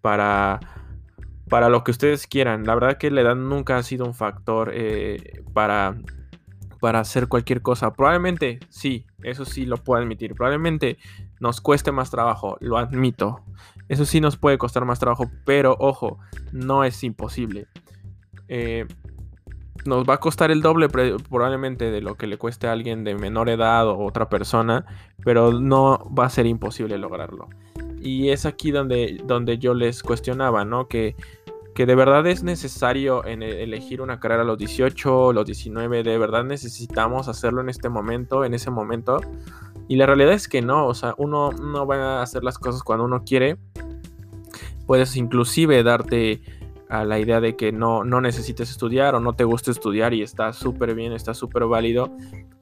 [0.00, 0.58] para,
[1.50, 2.64] para lo que ustedes quieran.
[2.64, 5.98] La verdad que la edad nunca ha sido un factor eh, para,
[6.80, 7.92] para hacer cualquier cosa.
[7.92, 10.34] Probablemente sí, eso sí lo puedo admitir.
[10.34, 10.98] Probablemente
[11.40, 13.40] nos cueste más trabajo, lo admito.
[13.88, 16.18] Eso sí nos puede costar más trabajo, pero ojo,
[16.52, 17.66] no es imposible.
[18.48, 18.86] Eh,
[19.84, 23.14] nos va a costar el doble probablemente de lo que le cueste a alguien de
[23.14, 24.86] menor edad o otra persona,
[25.24, 27.48] pero no va a ser imposible lograrlo.
[28.00, 30.88] Y es aquí donde, donde yo les cuestionaba, ¿no?
[30.88, 31.16] Que,
[31.74, 36.18] que de verdad es necesario e, elegir una carrera a los 18, los 19, de
[36.18, 39.20] verdad necesitamos hacerlo en este momento, en ese momento.
[39.88, 42.82] Y la realidad es que no, o sea, uno no va a hacer las cosas
[42.82, 43.58] cuando uno quiere.
[44.86, 46.40] Puedes inclusive darte
[46.88, 50.22] a la idea de que no, no necesites estudiar o no te gusta estudiar y
[50.22, 52.14] está súper bien, está súper válido.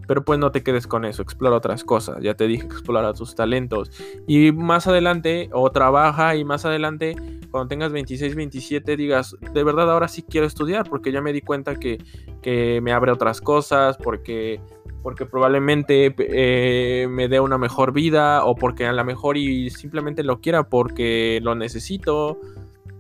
[0.07, 2.19] Pero pues no te quedes con eso, explora otras cosas.
[2.23, 3.91] Ya te dije, explora tus talentos.
[4.27, 7.17] Y más adelante, o trabaja y más adelante,
[7.51, 11.43] cuando tengas 26, 27, digas, de verdad ahora sí quiero estudiar porque ya me di
[11.43, 11.99] cuenta que,
[12.41, 14.61] que me abre otras cosas, porque,
[15.03, 20.25] porque probablemente eh, me dé una mejor vida o porque a lo mejor y simplemente
[20.25, 22.41] lo quiera porque lo necesito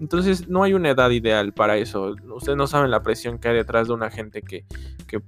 [0.02, 2.16] entonces no hay una edad ideal para eso.
[2.34, 4.64] Ustedes no saben la presión que hay detrás de una gente que,
[5.06, 5.20] que,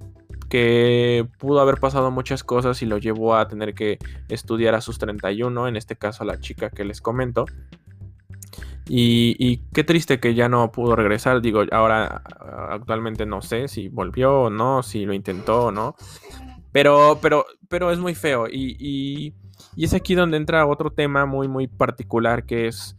[1.37, 3.97] pudo haber pasado muchas cosas y lo llevó a tener que
[4.29, 7.45] estudiar a sus 31, en este caso a la chica que les comento.
[8.87, 11.41] Y, qué triste que ya no pudo regresar.
[11.41, 12.21] Digo, ahora
[12.69, 15.95] actualmente no sé si volvió o no, si lo intentó o no.
[16.71, 18.47] Pero, pero, pero es muy feo.
[18.47, 19.33] Y, y,
[19.75, 22.97] y es aquí donde entra otro tema muy, muy particular que es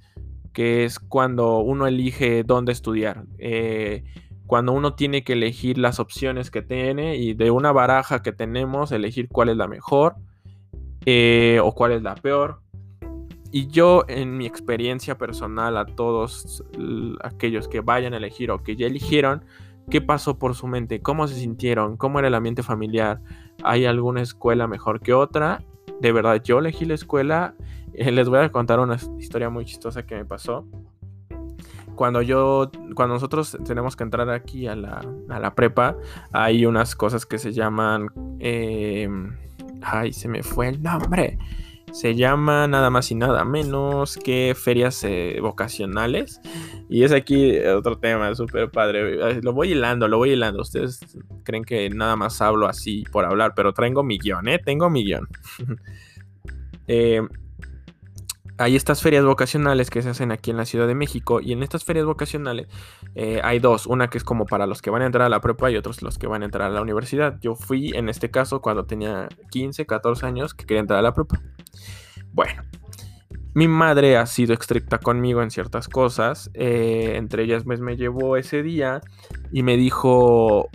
[0.57, 3.27] que es cuando uno elige dónde estudiar.
[3.37, 4.05] Eh,
[4.47, 8.93] cuando uno tiene que elegir las opciones que tiene y de una baraja que tenemos,
[8.93, 10.15] elegir cuál es la mejor
[11.05, 12.61] eh, o cuál es la peor.
[13.51, 16.63] Y yo, en mi experiencia personal, a todos
[17.23, 19.45] aquellos que vayan a elegir o que ya eligieron,
[19.91, 21.01] ¿qué pasó por su mente?
[21.01, 21.97] ¿Cómo se sintieron?
[21.97, 23.21] ¿Cómo era el ambiente familiar?
[23.63, 25.63] ¿Hay alguna escuela mejor que otra?
[26.01, 27.55] De verdad, yo elegí la escuela.
[27.95, 30.67] Eh, les voy a contar una historia muy chistosa que me pasó
[31.97, 35.97] cuando yo, cuando nosotros tenemos que entrar aquí a la, a la prepa,
[36.33, 39.37] hay unas cosas que se llaman, em,
[39.83, 41.39] ay, se me fue el nombre.
[41.93, 46.41] Se llama nada más y nada menos que ferias eh, vocacionales.
[46.91, 49.41] Y es aquí otro tema súper padre.
[49.41, 50.61] Lo voy hilando, lo voy hilando.
[50.61, 51.01] Ustedes
[51.43, 54.59] creen que nada más hablo así por hablar, pero tengo mi guion, ¿eh?
[54.59, 55.27] Tengo mi guion.
[56.87, 57.23] eh,
[58.59, 61.62] hay estas ferias vocacionales que se hacen aquí en la Ciudad de México y en
[61.62, 62.69] estas ferias vocacionales
[63.14, 65.40] eh, hay dos, una que es como para los que van a entrar a la
[65.40, 67.38] prepa y otros los que van a entrar a la universidad.
[67.40, 71.12] Yo fui en este caso cuando tenía 15, 14 años que quería entrar a la
[71.12, 71.40] prepa.
[72.33, 72.62] Bueno,
[73.55, 78.37] mi madre ha sido estricta conmigo en ciertas cosas, eh, entre ellas pues, me llevó
[78.37, 79.01] ese día
[79.51, 80.69] y me dijo,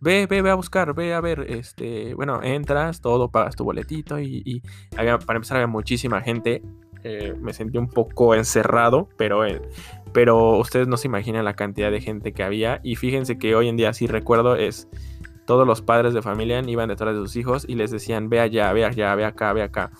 [0.00, 4.18] ve, ve, ve a buscar, ve a ver, este, bueno, entras, todo, pagas tu boletito
[4.18, 4.62] y,
[4.96, 6.62] para empezar había muchísima gente
[7.04, 9.60] eh, me sentí un poco encerrado, pero, eh,
[10.12, 12.80] pero ustedes no se imaginan la cantidad de gente que había.
[12.82, 14.88] Y fíjense que hoy en día, si recuerdo, es
[15.44, 18.72] todos los padres de familia iban detrás de sus hijos y les decían, ve allá,
[18.72, 19.90] ve allá, ve acá, ve acá.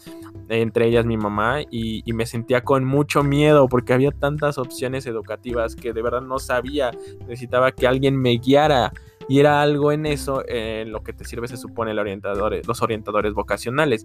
[0.48, 5.74] Entre ellas mi mamá y, me sentía con mucho miedo porque había tantas opciones educativas
[5.74, 8.92] que de verdad no sabía, necesitaba que alguien me guiara.
[9.28, 12.82] Y era algo en eso en lo que te sirve, se supone, el orientador, los
[12.82, 14.04] orientadores vocacionales.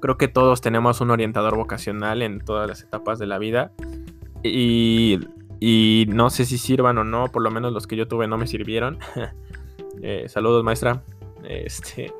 [0.00, 3.72] Creo que todos tenemos un orientador vocacional en todas las etapas de la vida.
[4.42, 5.18] Y,
[6.08, 8.46] no sé si sirvan o no, por lo menos los que yo tuve no me
[8.46, 8.98] sirvieron.
[10.02, 11.02] Eh, saludos, maestra.
[11.44, 12.10] Este,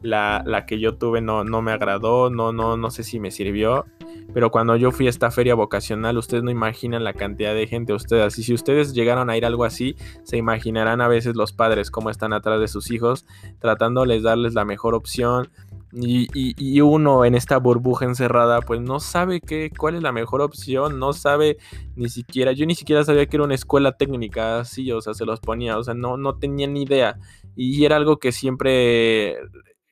[0.00, 3.84] la, que yo tuve no, no me agradó, no, no, no sé si me sirvió.
[4.32, 7.92] Pero cuando yo fui a esta feria vocacional, ustedes no imaginan la cantidad de gente,
[7.92, 8.38] ustedes.
[8.38, 12.10] Y si ustedes llegaron a ir algo así, se imaginarán a veces los padres cómo
[12.10, 13.24] están atrás de sus hijos,
[13.60, 15.48] tratándoles darles la mejor opción,
[15.92, 20.98] y, uno en esta burbuja encerrada, pues no sabe qué, cuál es la mejor opción,
[20.98, 21.58] no sabe
[21.94, 25.24] ni siquiera, yo ni siquiera sabía que era una escuela técnica, así, o sea, se
[25.24, 27.18] los ponía, o sea, no, no tenía ni idea.
[27.54, 29.40] Y era algo que siempre, es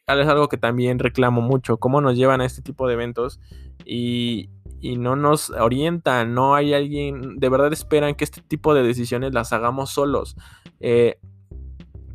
[0.06, 3.40] algo que también reclamo mucho, cómo nos llevan a este tipo de eventos
[3.84, 4.50] y,
[4.98, 9.54] no nos orientan, no hay alguien, de verdad esperan que este tipo de decisiones las
[9.54, 10.36] hagamos solos.
[10.80, 11.18] Eh,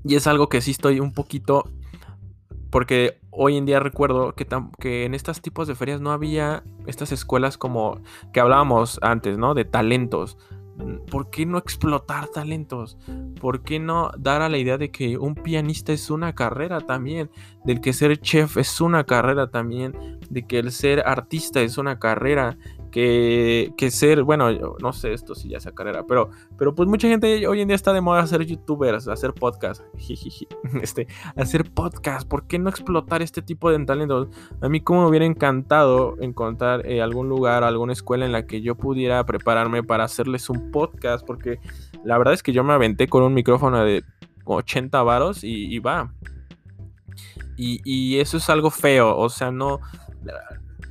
[0.06, 1.64] y es algo que sí estoy un poquito
[2.70, 7.58] porque hoy en día recuerdo que, en estos tipos de ferias no había estas escuelas
[7.58, 8.00] como
[8.34, 9.54] que hablábamos antes, ¿no?
[9.54, 10.38] De talentos.
[11.12, 12.98] ¿Por qué no explotar talentos?
[13.42, 17.30] ¿Por qué no dar a la idea de que un pianista es una carrera también?
[17.66, 20.20] Del que ser chef es una carrera también.
[20.30, 22.58] De que el ser artista es una carrera
[22.90, 24.50] que, ser, bueno,
[24.82, 27.76] no sé esto si ya sea carrera, pero, pero pues mucha gente hoy en día
[27.76, 29.84] está de moda hacer youtubers, hacer podcast,
[30.82, 34.30] este, hacer podcast, ¿por qué no explotar este tipo de talentos?
[34.62, 38.62] A mí como me hubiera encantado encontrar eh, algún lugar, alguna escuela en la que
[38.62, 41.60] yo pudiera prepararme para hacerles un podcast, porque
[42.04, 44.04] la verdad es que yo me aventé con un micrófono de
[44.46, 46.12] 80 varos y, va.
[47.56, 49.80] Y, y eso es algo feo, o sea, no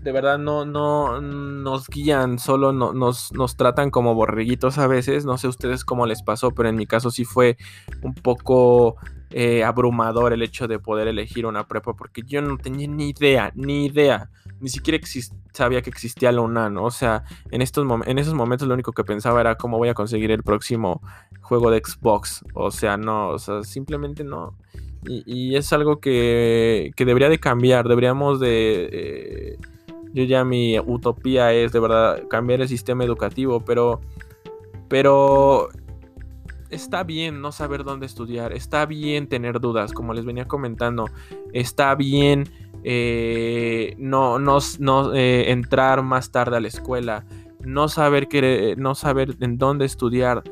[0.02, 5.24] de verdad no, no nos guían, solo nos, nos tratan como borreguitos a veces.
[5.24, 7.56] No sé ustedes cómo les pasó, pero en mi caso sí fue
[8.02, 8.96] un poco
[9.30, 13.52] eh, abrumador el hecho de poder elegir una prepa porque yo no tenía ni idea,
[13.54, 14.30] ni idea.
[14.60, 14.98] Ni siquiera
[15.52, 16.78] sabía que existía la UNAM.
[16.78, 19.94] O sea, en, estos en esos momentos lo único que pensaba era cómo voy a
[19.94, 21.02] conseguir el próximo
[21.42, 22.44] juego de Xbox.
[22.54, 24.56] O sea, no, o sea, simplemente no.
[25.04, 27.88] Y, es algo que, que, debería de cambiar.
[27.88, 28.88] Deberíamos de...
[28.92, 29.58] Eh,
[30.12, 34.00] yo ya mi utopía es de verdad cambiar el sistema educativo, pero
[34.88, 35.68] pero
[36.70, 41.06] está bien no saber dónde estudiar, está bien tener dudas, como les venía comentando,
[41.52, 42.48] está bien
[42.84, 47.24] eh, no, no, eh, entrar más tarde a la escuela,
[47.60, 50.42] no saber, que, no saber en dónde estudiar,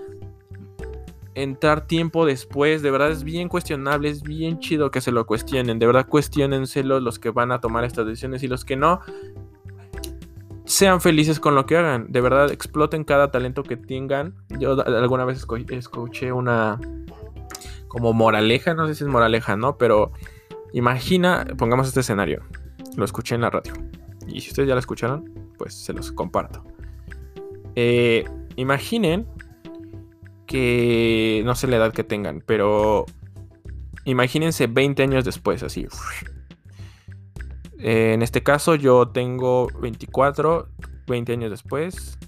[1.35, 5.79] entrar tiempo después, de verdad es bien cuestionable, es bien chido que se lo cuestionen,
[5.79, 9.01] de verdad cuestionenselo los que van a tomar estas decisiones y los que no,
[10.67, 14.35] sean felices con lo que hagan, de verdad exploten cada talento que tengan.
[14.59, 16.79] Yo alguna vez escuché una
[17.89, 19.79] como moraleja, no sé si es moraleja, ¿no?
[19.79, 20.13] Pero
[20.73, 22.43] imagina, pongamos este escenario,
[22.97, 23.73] lo escuché en la radio.
[24.27, 26.65] Y si ustedes ya lo escucharon, pues se los comparto.
[27.77, 28.25] Eh,
[28.57, 29.27] imaginen
[30.47, 33.07] que no sé la edad que tengan, pero
[34.05, 35.87] imagínense 20 años después, así.
[37.79, 40.69] Eh, en este caso yo tengo 24,
[41.07, 42.19] 20 años después,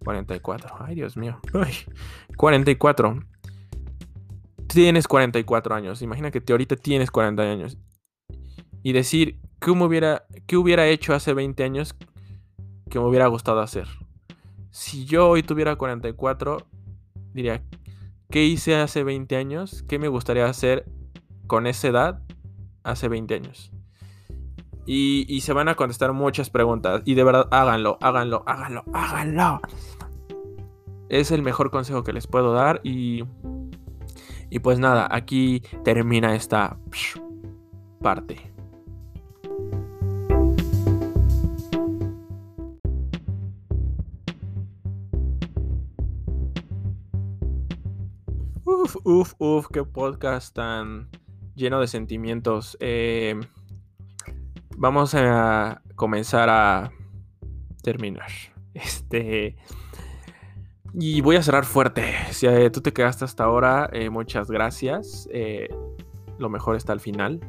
[0.00, 0.76] 44.
[0.80, 1.38] Ay, Dios mío.
[2.36, 3.20] 44.
[4.66, 6.02] Tienes 44 años.
[6.02, 7.78] Imagina que ahorita tienes 40 años.
[8.82, 11.94] Y decir, ¿qué, hubiera, ¿qué hubiera hecho hace 20 años
[12.90, 13.86] que me hubiera gustado hacer?
[14.70, 16.66] Si yo hoy tuviera 44,
[17.32, 17.62] diría,
[18.30, 19.82] ¿qué hice hace 20 años?
[19.88, 20.86] ¿Qué me gustaría hacer
[21.46, 22.22] con esa edad
[22.82, 23.72] hace 20 años?
[24.90, 27.02] Y, se van a contestar muchas preguntas.
[27.04, 29.60] Y de verdad, háganlo, háganlo, háganlo, háganlo.
[31.10, 32.80] Es el mejor consejo que les puedo dar.
[32.84, 33.22] Y,
[34.48, 36.78] y pues nada, aquí termina esta
[38.00, 38.50] parte.
[48.64, 51.10] Uf, uf, uf, qué podcast tan
[51.54, 52.78] lleno de sentimientos.
[52.80, 53.38] Eh,
[54.78, 56.92] vamos a comenzar a
[57.82, 58.30] terminar.
[58.74, 59.56] Este.
[60.94, 62.14] Y voy a cerrar fuerte.
[62.30, 65.28] Si eh, tú te quedaste hasta ahora, eh, muchas gracias.
[65.32, 65.68] Eh,
[66.38, 67.40] lo mejor está al final.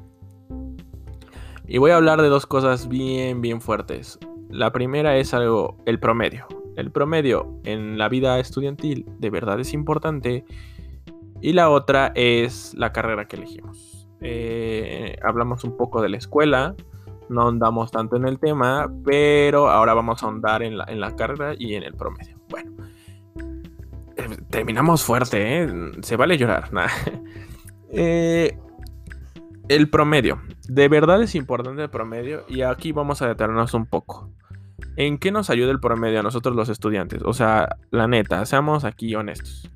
[1.67, 4.17] Y voy a hablar de dos cosas bien, bien fuertes.
[4.49, 6.47] La primera es algo, el promedio.
[6.75, 10.45] El promedio en la vida estudiantil de verdad es importante.
[11.41, 14.07] Y la otra es la carrera que elegimos.
[15.23, 16.75] hablamos un poco de la escuela,
[17.29, 21.75] no andamos tanto en el tema, pero ahora vamos a ahondar en la, carrera y
[21.75, 22.37] en el promedio.
[22.49, 22.71] Bueno,
[24.17, 25.91] eh, terminamos fuerte, ¿eh?
[26.01, 26.69] Se vale llorar.
[27.91, 28.55] Eh,
[29.67, 30.39] el promedio.
[30.67, 34.31] De verdad es importante el promedio y aquí vamos a detenernos un poco.
[34.95, 37.23] ¿En qué nos ayuda el promedio a nosotros los estudiantes?
[37.23, 39.71] O sea, la neta, seamos aquí honestos.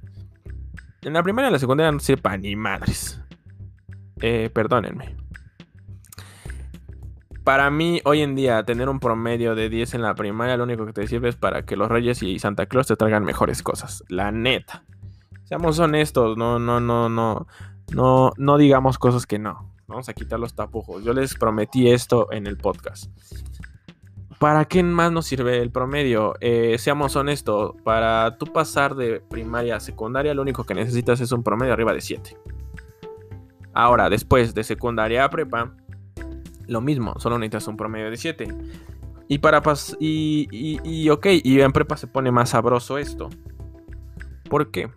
[1.01, 3.19] En la primera y la segunda no sirve para ni madres.
[4.21, 5.15] Eh, perdónenme.
[7.43, 10.85] Para mí, hoy en día, tener un promedio de 10 en la primaria, lo único
[10.85, 14.03] que te sirve es para que los Reyes y Santa Claus te traigan mejores cosas.
[14.07, 14.85] La neta.
[15.43, 17.47] Seamos honestos, no, no, no, no.
[17.91, 19.73] No, no digamos cosas que no.
[19.87, 21.03] Vamos a quitar los tapujos.
[21.03, 23.11] Yo les prometí esto en el podcast.
[24.39, 26.35] ¿Para qué más nos sirve el promedio?
[26.39, 31.31] Eh, seamos honestos, para tú pasar de primaria a secundaria, lo único que necesitas es
[31.33, 32.37] un promedio arriba de 7.
[33.73, 35.75] Ahora, después de secundaria a prepa,
[36.67, 38.47] lo mismo, solo necesitas un promedio de 7.
[39.27, 43.29] Y para pas y, y, ok, y en prepa se pone más sabroso esto.
[44.49, 44.89] ¿Por qué?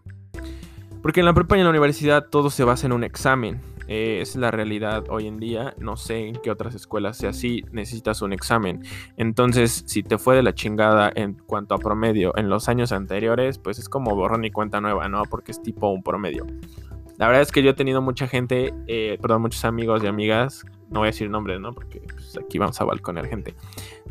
[1.00, 3.60] Porque en la prepa y en la universidad todo se basa en un examen.
[3.86, 5.74] Es la realidad hoy en día.
[5.78, 7.64] No sé en qué otras escuelas sea así.
[7.70, 8.82] Necesitas un examen.
[9.16, 13.58] Entonces, si te fue de la chingada en cuanto a promedio en los años anteriores,
[13.58, 15.22] pues es como borrón y cuenta nueva, ¿no?
[15.30, 16.44] Porque es tipo un promedio.
[17.18, 20.66] La verdad es que yo he tenido mucha gente, eh, perdón, muchos amigos y amigas,
[20.90, 21.72] no voy a decir nombres, ¿no?
[21.72, 23.54] Porque pues, aquí vamos a balconear gente,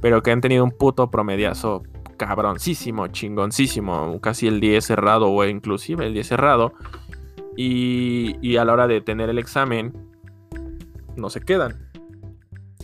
[0.02, 1.84] pero que han tenido un puto promediazo
[2.18, 6.74] cabroncísimo, chingoncísimo, casi el 10 cerrado o inclusive el 10 cerrado,
[7.58, 9.94] y, y a la hora de tener el examen,
[11.16, 11.90] no se quedan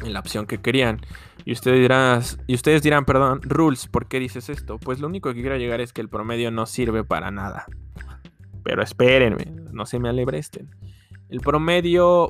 [0.04, 1.02] en la opción que querían.
[1.44, 4.78] Y ustedes dirán, y ustedes dirán, perdón, Rules, ¿por qué dices esto?
[4.78, 7.66] Pues lo único que quiero llegar es que el promedio no sirve para nada.
[8.64, 10.70] Pero espérenme, no se me alebresten.
[11.30, 12.28] El promedio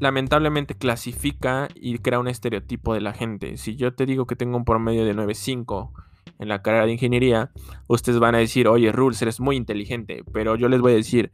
[0.00, 3.56] lamentablemente clasifica y crea un estereotipo de la gente.
[3.58, 5.92] Si yo te digo que tengo un promedio de 9.5
[6.38, 7.52] en la carrera de ingeniería,
[7.86, 10.24] ustedes van a decir, oye, Rules, eres muy inteligente.
[10.32, 11.32] Pero yo les voy a decir,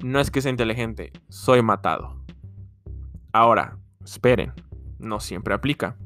[0.00, 2.20] no es que sea inteligente, soy matado.
[3.32, 4.52] Ahora, esperen,
[4.98, 5.96] no siempre aplica.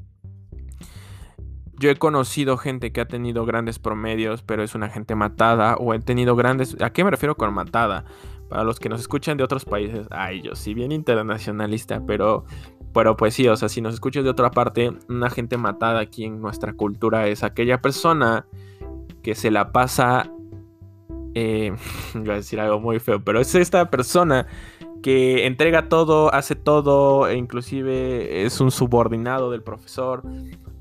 [1.79, 5.75] Yo he conocido gente que ha tenido grandes promedios, pero es una gente matada.
[5.75, 6.75] O he tenido grandes...
[6.81, 8.05] ¿A qué me refiero con matada?
[8.49, 12.45] Para los que nos escuchan de otros países, ay, yo sí bien internacionalista, pero,
[12.93, 16.23] pero pues sí, o sea, si nos escuchas de otra parte, una gente matada aquí
[16.23, 18.45] en nuestra cultura es aquella persona
[19.21, 20.31] que se la pasa...
[21.33, 21.75] Eh,
[22.15, 24.47] a decir algo muy feo, pero es esta persona
[25.03, 30.23] que entrega todo, hace todo, e inclusive es un subordinado del profesor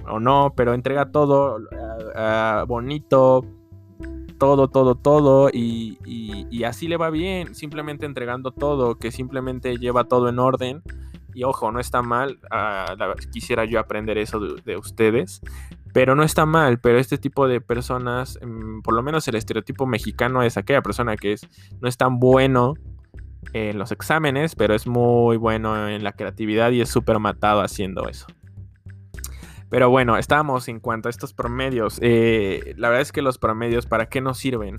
[0.09, 1.65] o no, pero entrega todo eh,
[2.15, 3.45] eh, bonito,
[4.39, 10.05] todo, todo, todo, y, y, así le va bien, simplemente entregando todo, que simplemente lleva
[10.05, 10.83] todo en orden.
[11.35, 12.97] Y ojo, no está mal, ah,
[13.31, 15.43] quisiera yo aprender eso de, ustedes,
[15.93, 19.87] pero no está mal, pero este tipo de personas, mm, por lo menos el estereotipo
[19.87, 21.47] mexicano es aquella persona que es,
[21.81, 22.75] no es tan bueno
[23.53, 28.09] en los exámenes, pero es muy bueno en la creatividad y es súper matado haciendo
[28.09, 28.27] eso.
[29.69, 31.99] Pero bueno, estábamos en cuanto a estos promedios.
[32.01, 34.79] Eh, la verdad es que los promedios, ¿para qué nos sirven?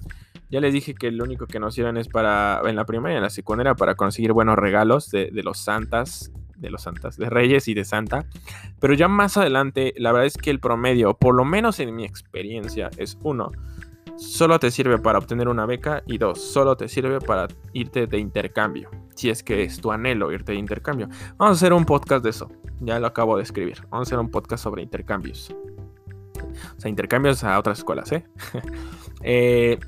[0.50, 3.18] Ya les dije que lo único que nos sirven es para, en la primaria y
[3.18, 7.30] en la secundaria, para conseguir buenos regalos de, de los santas, de los santas, de
[7.30, 8.26] reyes y de santa.
[8.80, 12.06] Pero ya más adelante, la verdad es que el promedio, por lo menos en mi
[12.06, 13.52] experiencia, es uno
[14.18, 18.18] solo te sirve para obtener una beca y dos, solo te sirve para irte de
[18.18, 21.08] intercambio, si es que es tu anhelo irte de intercambio.
[21.38, 24.20] Vamos a hacer un podcast de eso, ya lo acabo de escribir, vamos a hacer
[24.20, 25.56] un podcast sobre intercambios.
[26.78, 28.26] O sea, intercambios a otras escuelas, ¿eh?
[29.24, 29.80] eh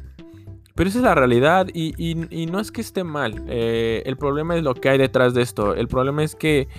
[0.75, 2.15] pero esa es la realidad y,
[2.49, 5.75] no es que esté mal, eh, el problema es lo que hay detrás de esto,
[5.75, 6.69] el problema es que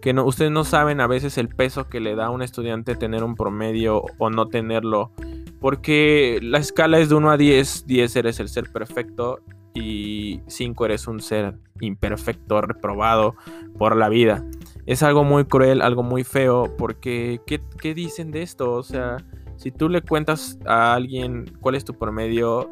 [0.00, 2.96] que no, ustedes no saben a veces el peso que le da a un estudiante
[2.96, 5.12] tener un promedio o no tenerlo.
[5.60, 7.86] Porque la escala es de 1 a 10.
[7.86, 9.40] 10 eres el ser perfecto
[9.74, 13.34] y 5 eres un ser imperfecto, reprobado
[13.78, 14.44] por la vida.
[14.90, 18.72] Es algo muy cruel, algo muy feo, porque ¿qué, ¿qué, dicen de esto?
[18.72, 19.18] O sea,
[19.54, 22.68] si tú le cuentas a alguien cuál es tu promedio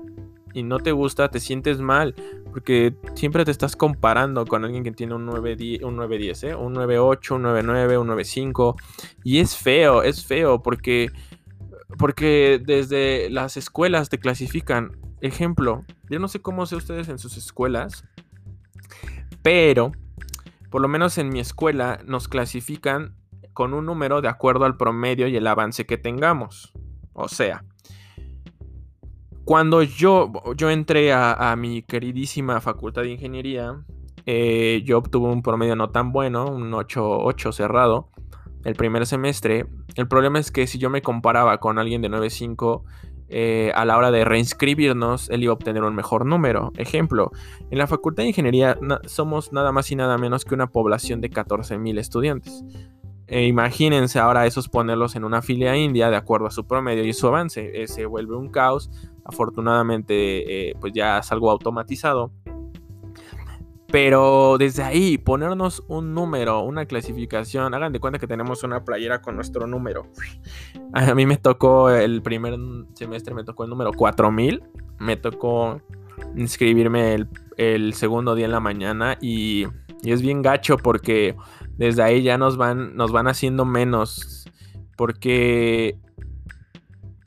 [0.52, 2.16] y no te gusta, te sientes mal,
[2.50, 6.54] porque siempre te estás comparando con alguien que tiene un 9-10, un 9-10, ¿eh?
[6.56, 8.74] un 9-8, un 9-9, un 9-5,
[9.22, 11.12] y es feo, es feo, porque,
[12.00, 14.96] porque desde las escuelas te clasifican.
[15.20, 18.02] Ejemplo, yo no sé cómo sé ustedes en sus escuelas,
[19.40, 19.92] pero
[20.70, 23.14] por lo menos en mi escuela nos clasifican
[23.52, 26.72] con un número de acuerdo al promedio y el avance que tengamos.
[27.12, 27.64] O sea,
[29.44, 33.82] cuando yo, yo entré a, mi queridísima facultad de ingeniería,
[34.26, 38.10] eh, yo obtuve un promedio no tan bueno, un 8, cerrado,
[38.64, 39.66] el primer semestre.
[39.96, 42.82] El problema es que si yo me comparaba con alguien de 9.5,
[43.28, 46.72] eh, a la hora de reinscribirnos, él iba a obtener un mejor número.
[46.76, 47.30] Ejemplo,
[47.70, 51.30] en la Facultad de Ingeniería somos nada más y nada menos que una población de
[51.30, 52.64] 14.000 estudiantes.
[53.26, 57.12] E imagínense ahora esos ponerlos en una filia india de acuerdo a su promedio y
[57.12, 57.86] su avance.
[57.86, 58.90] se vuelve un caos
[59.28, 62.32] Afortunadamente, eh, pues ya es algo automatizado.
[63.91, 69.22] Pero desde ahí, ponernos un número, una clasificación, hagan de cuenta que tenemos una playera
[69.22, 70.07] con nuestro número.
[70.93, 72.59] A mí me tocó el primer
[72.93, 74.62] semestre, me tocó el número 4000.
[74.99, 75.80] Me tocó
[76.36, 77.26] inscribirme
[77.57, 79.66] el, segundo día en la mañana y,
[80.03, 81.36] y, es bien gacho porque
[81.76, 84.45] desde ahí ya nos van, nos van haciendo menos.
[84.97, 85.99] Porque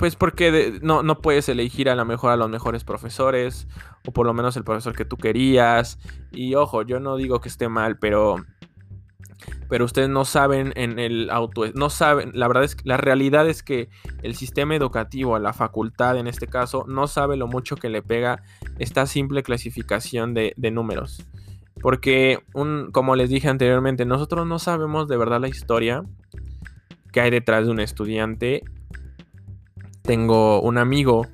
[0.01, 3.67] pues porque no, no puedes elegir a lo mejor a los mejores profesores,
[4.03, 5.99] o por lo menos el profesor que tú querías.
[6.31, 8.37] Y ojo, yo no digo que esté mal, pero
[9.69, 13.47] pero ustedes no saben en el auto, no saben, la verdad es que la realidad
[13.47, 13.89] es que
[14.23, 18.41] el sistema educativo, la facultad en este caso, no sabe lo mucho que le pega
[18.79, 21.27] esta simple clasificación de, de números.
[21.79, 26.03] Porque, un, como les dije anteriormente, nosotros no sabemos de verdad la historia
[27.11, 28.63] que hay detrás de un estudiante
[30.01, 31.27] tengo un amigo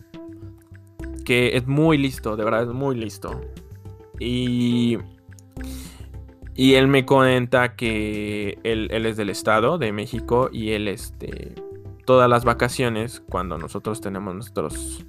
[1.26, 3.42] que es muy listo, de verdad es muy listo.
[4.20, 4.98] Y,
[6.56, 11.54] y él me comenta que él, es del estado de México y él, este,
[12.06, 15.06] todas las vacaciones, cuando nosotros tenemos nuestros,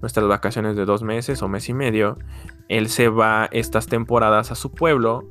[0.00, 2.16] nuestras vacaciones de dos meses o mes y medio,
[2.68, 5.26] él se va estas temporadas a su pueblo,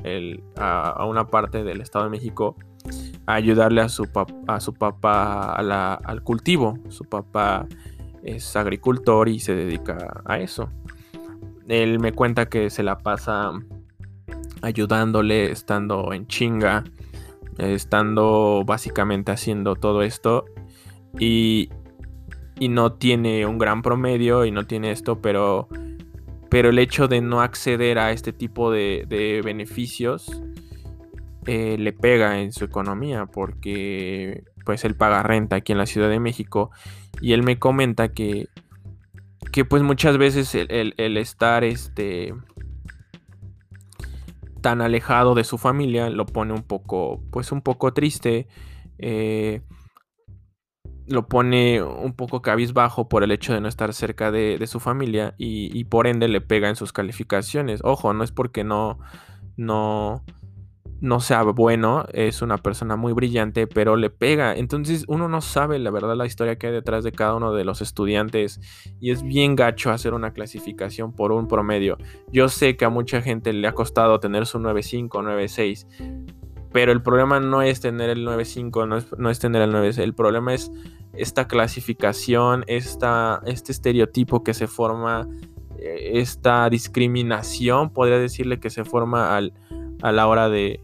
[0.57, 2.55] a, una parte del estado de México,
[3.26, 4.08] a ayudarle a su,
[4.48, 6.80] a su papá al cultivo.
[6.90, 7.68] Su papá
[8.24, 10.70] es agricultor y se dedica a eso.
[11.68, 13.52] Él me cuenta que se la pasa
[14.62, 16.86] ayudándole, estando en chinga,
[17.58, 20.46] estando básicamente haciendo todo esto
[21.20, 21.70] y,
[22.60, 25.68] y no tiene un gran promedio y no tiene esto, pero,
[26.50, 30.42] pero el hecho de no acceder a este tipo de beneficios
[31.48, 36.10] eh, le pega en su economía porque pues él paga renta aquí en la Ciudad
[36.10, 36.72] de México
[37.22, 38.50] y él me comenta que,
[39.54, 42.34] que pues muchas veces el, estar este
[44.60, 48.48] tan alejado de su familia lo pone un poco pues un poco triste
[48.98, 49.62] eh,
[51.08, 55.34] lo pone un poco cabizbajo por el hecho de no estar cerca de, su familia
[55.38, 57.80] y, y, por ende le pega en sus calificaciones.
[57.86, 59.00] Ojo, no es porque no,
[59.56, 60.26] no,
[61.00, 64.56] no sea bueno, es una persona muy brillante, pero le pega.
[64.56, 67.64] Entonces uno no sabe la verdad la historia que hay detrás de cada uno de
[67.64, 68.60] los estudiantes
[69.00, 71.98] y es bien gacho hacer una clasificación por un promedio.
[72.32, 75.86] Yo sé que a mucha gente le ha costado tener su 9.5, 9.6,
[76.72, 80.00] pero el problema no es tener el 9.5, no es, no es tener el 9.6,
[80.00, 80.72] el problema es
[81.14, 85.28] esta clasificación, esta, este estereotipo que se forma,
[85.80, 89.54] eh, esta discriminación, podría decirle que se forma al
[90.02, 90.82] a la hora de,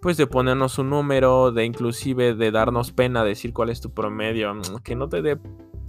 [0.00, 4.54] pues de ponernos un número, de inclusive de darnos pena decir cuál es tu promedio,
[4.54, 5.38] mm, que no te dé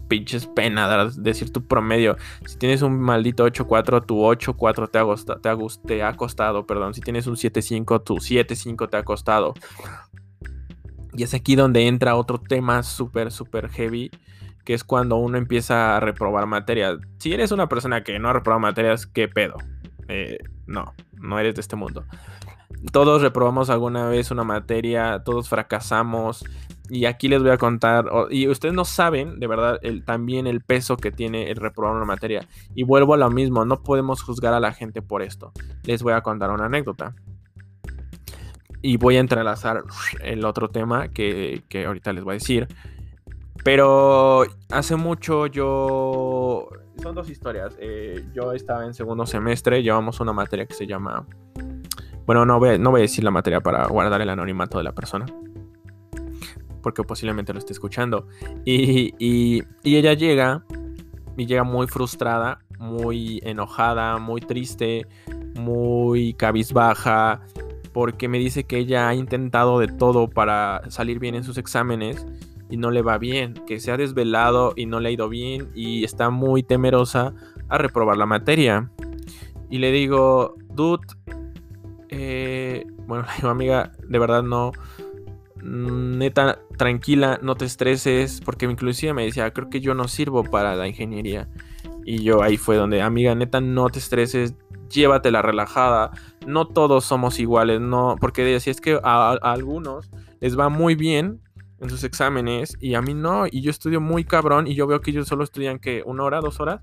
[0.10, 2.18] pinches pena decir tu promedio.
[2.46, 6.94] Si tienes un maldito 8.4, tu 8.4 te te ha costado, perdón.
[6.94, 9.54] Si tienes un 7.5, tu 7.5 te ha costado.
[11.14, 14.10] Y es aquí donde entra otro tema súper, súper heavy,
[14.66, 16.98] que es cuando uno empieza a reprobar materias.
[17.20, 19.56] Si eres una persona que no ha reprobado materias, ¿qué pedo?
[20.08, 22.06] Eh, no, no eres de este mundo.
[22.92, 26.46] Todos reprobamos alguna vez una materia, todos fracasamos.
[26.90, 30.62] Y aquí les voy a contar, y ustedes no saben de verdad el, también el
[30.62, 32.48] peso que tiene el reprobar una materia.
[32.74, 35.52] Y vuelvo a lo mismo, no podemos juzgar a la gente por esto.
[35.84, 37.14] Les voy a contar una anécdota.
[38.82, 39.84] Y voy a entrelazar
[40.24, 42.68] el otro tema que, que ahorita les voy a decir.
[43.64, 46.70] Pero hace mucho yo...
[47.01, 47.76] Son dos historias.
[47.80, 51.26] Eh, yo estaba en segundo semestre, llevamos una materia que se llama
[52.30, 54.84] bueno, no voy, a, no voy a decir la materia para guardar el anonimato de
[54.84, 55.26] la persona.
[56.84, 58.28] Porque posiblemente lo esté escuchando.
[58.66, 60.64] Y, y, ella llega.
[61.38, 65.07] Y llega muy frustrada, muy enojada, muy triste,
[65.55, 67.41] muy cabizbaja.
[67.93, 72.28] Porque me dice que ella ha intentado de todo para salir bien en sus exámenes
[72.70, 75.70] y no le va bien, que se ha desvelado y no le ha ido bien
[75.74, 77.34] y está muy temerosa
[77.68, 78.92] a reprobar la materia.
[79.70, 81.06] Y le digo, dude,
[82.10, 84.72] eh, bueno, le digo, amiga, de verdad no.
[85.62, 88.42] Neta, tranquila, no te estreses.
[88.42, 91.50] Porque inclusive me decía, creo que yo no sirvo para la ingeniería.
[92.06, 94.56] Y yo ahí fue donde, amiga, neta, no te estreses.
[94.90, 96.12] Llévatela relajada.
[96.48, 98.16] No todos somos iguales, no.
[98.20, 100.10] Porque decía, es que a, a algunos
[100.40, 101.42] les va muy bien
[101.82, 103.46] en sus exámenes y a mí no.
[103.48, 106.42] Y yo estudio muy cabrón y yo veo que ellos solo estudian que una hora,
[106.42, 106.82] dos horas.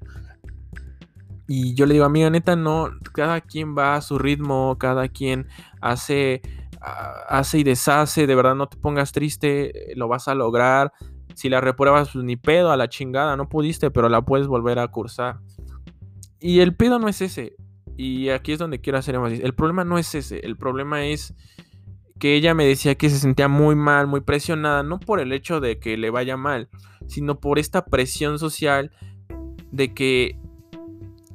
[1.48, 5.46] Y yo le digo, amiga, neta, no, cada quien va a su ritmo, cada quien
[5.80, 6.42] hace,
[6.80, 10.92] ah, hace y deshace, de verdad no te pongas triste, lo vas a lograr.
[11.34, 14.78] Si la repruebas, pues ni pedo, a la chingada, no pudiste, pero la puedes volver
[14.78, 15.38] a cursar.
[16.40, 17.56] Y el pedo no es ese.
[17.96, 19.40] Y aquí es donde quiero hacer énfasis.
[19.40, 21.34] El problema no es ese, el problema es
[22.18, 25.60] que ella me decía que se sentía muy mal, muy presionada, no por el hecho
[25.60, 26.68] de que le vaya mal,
[27.06, 28.90] sino por esta presión social
[29.70, 30.38] de que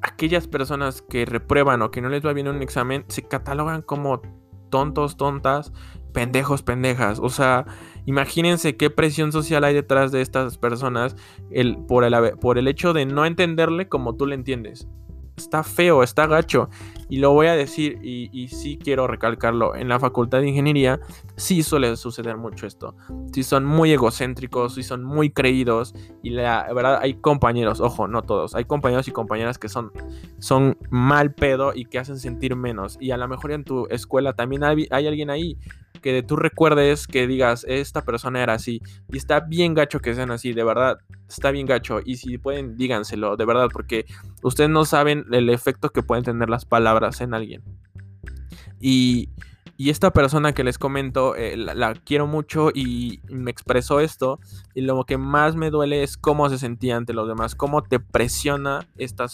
[0.01, 4.21] aquellas personas que reprueban o que no les va bien un examen se catalogan como
[4.69, 5.71] tontos, tontas,
[6.13, 7.19] pendejos, pendejas.
[7.19, 7.65] O sea,
[8.05, 11.15] imagínense qué presión social hay detrás de estas personas
[11.87, 14.87] por, el, por el hecho de no entenderle como tú le entiendes
[15.35, 16.69] está feo, está gacho.
[17.09, 19.75] Y lo voy a decir y, y, sí quiero recalcarlo.
[19.75, 21.01] En la facultad de ingeniería
[21.35, 22.95] sí suele suceder mucho esto.
[23.33, 25.93] Sí son muy egocéntricos, sí son muy creídos.
[26.23, 28.55] Y la verdad hay compañeros, ojo, no todos.
[28.55, 29.91] Hay compañeros y compañeras que son,
[30.39, 32.97] son mal pedo y que hacen sentir menos.
[33.01, 35.57] Y a lo mejor en tu escuela también hay, hay alguien ahí
[36.01, 38.81] que tú recuerdes que digas, esta persona era así.
[39.09, 40.97] Y está bien gacho que sean así, de verdad.
[41.29, 41.99] Está bien gacho.
[42.03, 44.05] Y si pueden, díganselo, de verdad, porque
[44.43, 47.63] ustedes no saben el efecto que pueden tener las palabras en alguien.
[48.79, 49.29] Y,
[49.77, 54.39] y esta persona que les comento, eh, la, quiero mucho y me expresó esto.
[54.75, 57.99] Y lo que más me duele es cómo se sentía ante los demás, cómo te
[57.99, 59.27] presiona esta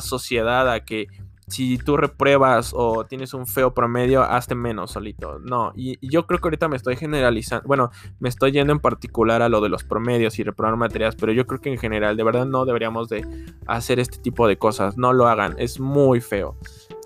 [0.00, 1.06] sociedad a que
[1.48, 5.38] si tú repruebas o tienes un feo promedio, hazte menos solito.
[5.40, 7.90] No, y, yo creo que ahorita me estoy generalizando, bueno,
[8.20, 11.46] me estoy yendo en particular a lo de los promedios y reprobar materias, pero yo
[11.46, 13.26] creo que en general, de verdad no deberíamos de
[13.66, 14.96] hacer este tipo de cosas.
[14.96, 16.56] No lo hagan, es muy feo.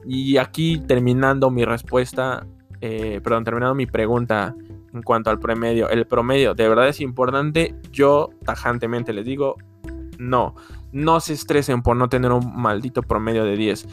[0.06, 2.46] Y aquí terminando mi respuesta,
[2.80, 4.54] eh, perdón, terminando mi pregunta
[4.92, 5.88] en cuanto al promedio.
[5.88, 7.74] El promedio, ¿de verdad es importante?
[7.90, 9.56] Yo tajantemente les digo,
[10.18, 10.54] no.
[10.92, 13.88] No se estresen por no tener un maldito promedio de 10.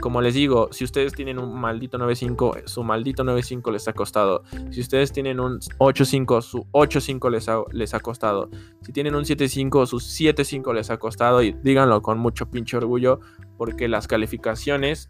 [0.00, 4.44] Como les digo, si ustedes tienen un maldito 9.5, su maldito 9.5 les ha costado.
[4.70, 8.48] Si ustedes tienen un 8.5, su 8.5 les ha, les ha costado.
[8.82, 11.42] Si tienen un 7.5, su 7.5 les ha costado.
[11.42, 13.20] Y díganlo con mucho pinche orgullo,
[13.58, 15.08] porque las calificaciones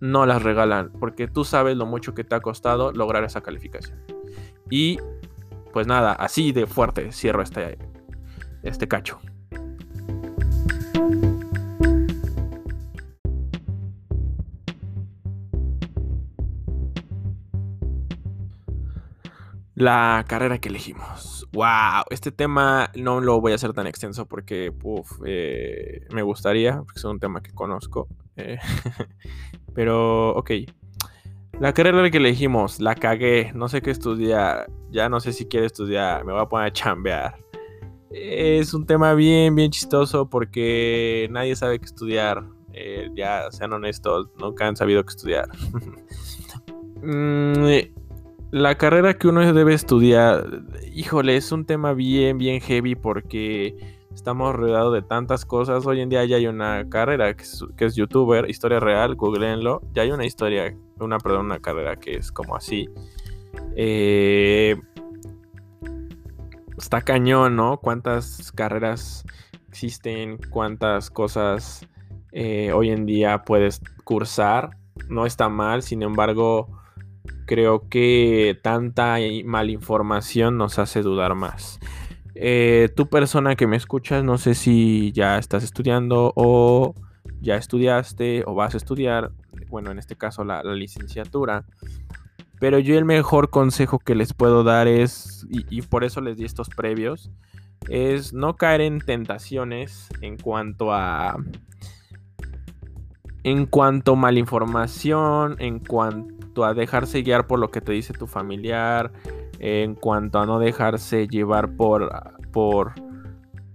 [0.00, 4.00] no las regalan, porque tú sabes lo mucho que te ha costado lograr esa calificación.
[4.68, 4.98] Y
[5.72, 7.78] pues nada, así de fuerte cierro este,
[8.64, 9.20] este cacho.
[19.82, 21.48] La carrera que elegimos.
[21.52, 22.04] ¡Wow!
[22.10, 24.72] Este tema no lo voy a hacer tan extenso porque
[25.26, 28.06] eh, me gustaría, porque es un tema que conozco.
[28.36, 28.60] Eh,
[29.74, 30.52] pero, ok.
[31.58, 33.50] La carrera que elegimos, la cagué.
[33.56, 34.70] No sé qué estudiar.
[34.92, 36.24] Ya no sé si quiero estudiar.
[36.24, 37.34] Me voy a poner a chambear.
[38.12, 42.44] Es un tema bien, bien chistoso porque nadie sabe qué estudiar.
[42.72, 45.48] Eh, ya sean honestos, nunca han sabido qué estudiar.
[47.04, 47.66] Mm,
[48.52, 50.46] la carrera que uno debe estudiar,
[50.92, 53.74] híjole, es un tema bien, bien heavy porque
[54.14, 55.86] estamos rodeados de tantas cosas.
[55.86, 57.44] Hoy en día ya hay una carrera que
[57.86, 59.80] es, youtuber, historia real, googleenlo.
[59.94, 62.90] Ya hay una historia, una, perdón, una carrera que es como así.
[63.74, 64.76] Eh,
[66.76, 67.78] está cañón, ¿no?
[67.78, 69.24] Cuántas carreras
[69.68, 71.88] existen, cuántas cosas
[72.32, 74.76] eh, hoy en día puedes cursar.
[75.08, 76.81] No está mal, sin embargo
[77.52, 81.80] creo que tanta malinformación nos hace dudar más.
[82.34, 86.94] Eh, tu persona que me escuchas, no sé si ya estás estudiando o
[87.42, 89.32] ya estudiaste o vas a estudiar,
[89.68, 91.66] bueno, en este caso la, licenciatura.
[92.58, 96.46] Pero yo el mejor consejo que les puedo dar es, y, por eso les di
[96.46, 97.30] estos previos,
[97.90, 101.36] es no caer en tentaciones en cuanto a
[103.44, 106.31] en cuanto a malinformación, en cuanto
[106.64, 109.12] a dejarse guiar por lo que te dice tu familiar,
[109.58, 112.10] en cuanto a no dejarse llevar por,
[112.52, 112.92] por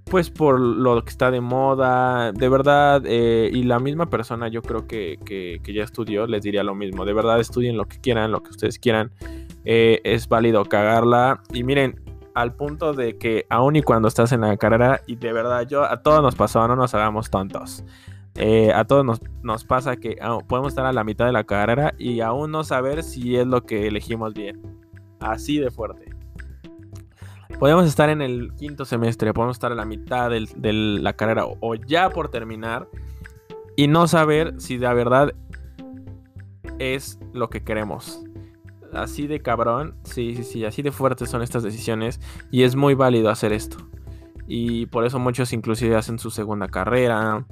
[0.10, 4.62] pues por lo que está de moda, de verdad, eh, y la misma persona yo
[4.62, 8.32] creo que, que, ya estudió les diría lo mismo, de verdad estudien lo que quieran,
[8.32, 9.12] lo que ustedes quieran,
[9.66, 12.02] eh, es válido cagarla, y miren,
[12.34, 15.84] al punto de que aún y cuando estás en la carrera, y de verdad yo,
[15.84, 17.84] a todos nos pasó, no nos hagamos tontos,
[18.38, 19.04] eh, a todos
[19.42, 20.18] nos, pasa que
[20.48, 23.64] podemos estar a la mitad de la carrera y aún no saber si es lo
[23.64, 24.62] que elegimos bien.
[25.20, 26.14] Así de fuerte.
[27.60, 31.76] Podemos estar en el quinto semestre, podemos estar a la mitad de la carrera o
[31.76, 32.88] ya por terminar
[33.76, 35.34] y no saber si de verdad
[36.78, 38.24] es lo que queremos.
[38.94, 42.20] Así de cabrón, sí, sí, sí, así de fuertes son estas decisiones
[42.52, 43.78] y es muy válido hacer esto.
[44.48, 47.46] Y por eso muchos inclusive hacen su segunda carrera,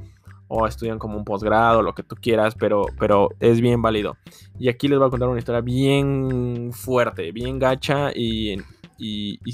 [0.48, 4.18] o estudian como un posgrado, lo que tú quieras, pero, pero es bien válido.
[4.60, 8.58] Y aquí les voy a contar una historia bien fuerte, bien gacha y,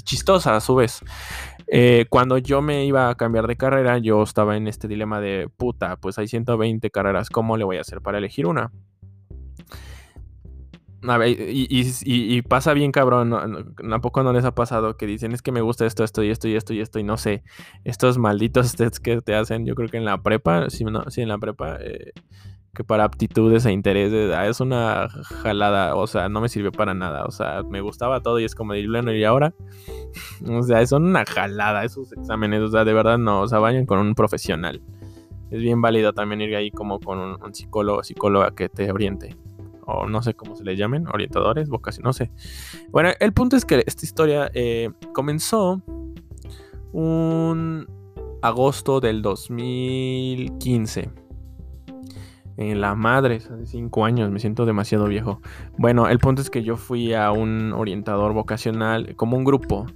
[0.04, 1.00] chistosa a su vez.
[1.66, 5.48] Eh, cuando yo me iba a cambiar de carrera, yo estaba en este dilema de
[5.56, 8.70] puta, pues hay 120 carreras, ¿cómo le voy a hacer para elegir una?
[11.04, 14.00] Y, pasa bien cabrón, ¿no?
[14.00, 16.48] poco no les ha pasado que dicen es que me gusta esto, esto y esto
[16.48, 17.42] y esto y esto y no sé,
[17.84, 21.22] estos malditos tests que te hacen, yo creo que en la prepa, sí, no, sí
[21.22, 22.12] en la prepa, eh,
[22.74, 25.08] que para aptitudes e intereses, ah, es una
[25.42, 28.54] jalada, o sea, no me sirvió para nada, o sea, me gustaba todo y es
[28.54, 29.54] como de bueno, y ahora,
[30.48, 33.86] o sea, son una jalada esos exámenes, o sea, de verdad no, o sea, vayan
[33.86, 34.80] con un profesional.
[35.50, 39.36] Es bien válido también ir ahí como con un, un psicólogo, psicóloga que te oriente
[39.86, 42.30] o no sé cómo se les llamen, orientadores, vocación, no sé.
[42.90, 45.82] Bueno, el punto es que esta historia eh, comenzó
[46.92, 47.86] un
[48.42, 51.10] agosto del 2015.
[52.58, 55.40] En la madre, hace cinco años, me siento demasiado viejo.
[55.78, 59.86] Bueno, el punto es que yo fui a un orientador vocacional, como un grupo,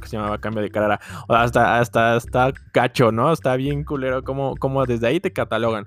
[0.00, 1.00] que se llamaba Cambio de Carrera.
[1.28, 3.32] hasta, hasta, hasta cacho, ¿no?
[3.32, 5.86] Está bien culero, como, como desde ahí te catalogan.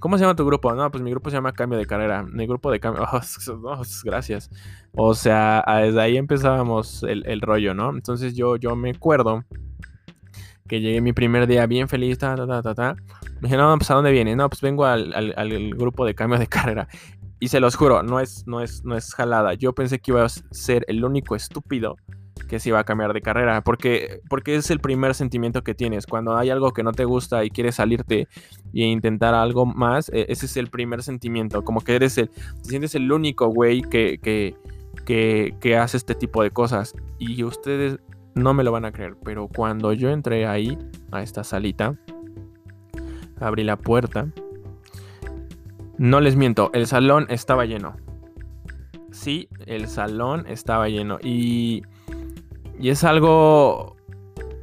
[0.00, 0.72] ¿Cómo se llama tu grupo?
[0.74, 2.22] No, pues mi grupo se llama Cambio de Carrera.
[2.22, 3.06] Mi grupo de cambio.
[3.48, 4.50] Oh, gracias.
[4.92, 7.90] O sea, desde ahí empezábamos el, rollo, ¿no?
[7.90, 9.44] Entonces yo, yo me acuerdo
[10.68, 12.96] que llegué mi primer día bien feliz, ta, ta, ta, ta.
[13.40, 14.36] Me dije, no, pues ¿a dónde viene?
[14.36, 16.88] No, pues vengo al, al, grupo de cambio de carrera.
[17.40, 19.54] Y se los juro, no es, no, es, no es jalada.
[19.54, 21.96] Yo pensé que iba a ser el único estúpido
[22.48, 26.06] que se iba a cambiar de carrera, porque, porque es el primer sentimiento que tienes.
[26.06, 28.26] Cuando hay algo que no te gusta y quieres salirte
[28.74, 32.68] e intentar algo más, e, ese es el primer sentimiento, como que eres el, te
[32.68, 36.94] sientes el único güey que, que, que hace este tipo de cosas.
[37.18, 37.98] Y ustedes
[38.34, 40.78] no me lo van a creer, pero cuando yo entré ahí,
[41.10, 41.96] a esta salita,
[43.40, 44.28] abrí la puerta,
[45.98, 47.96] no les miento, el salón estaba lleno.
[49.10, 51.18] Sí, el salón estaba lleno.
[51.22, 51.82] Y
[52.78, 53.96] y es algo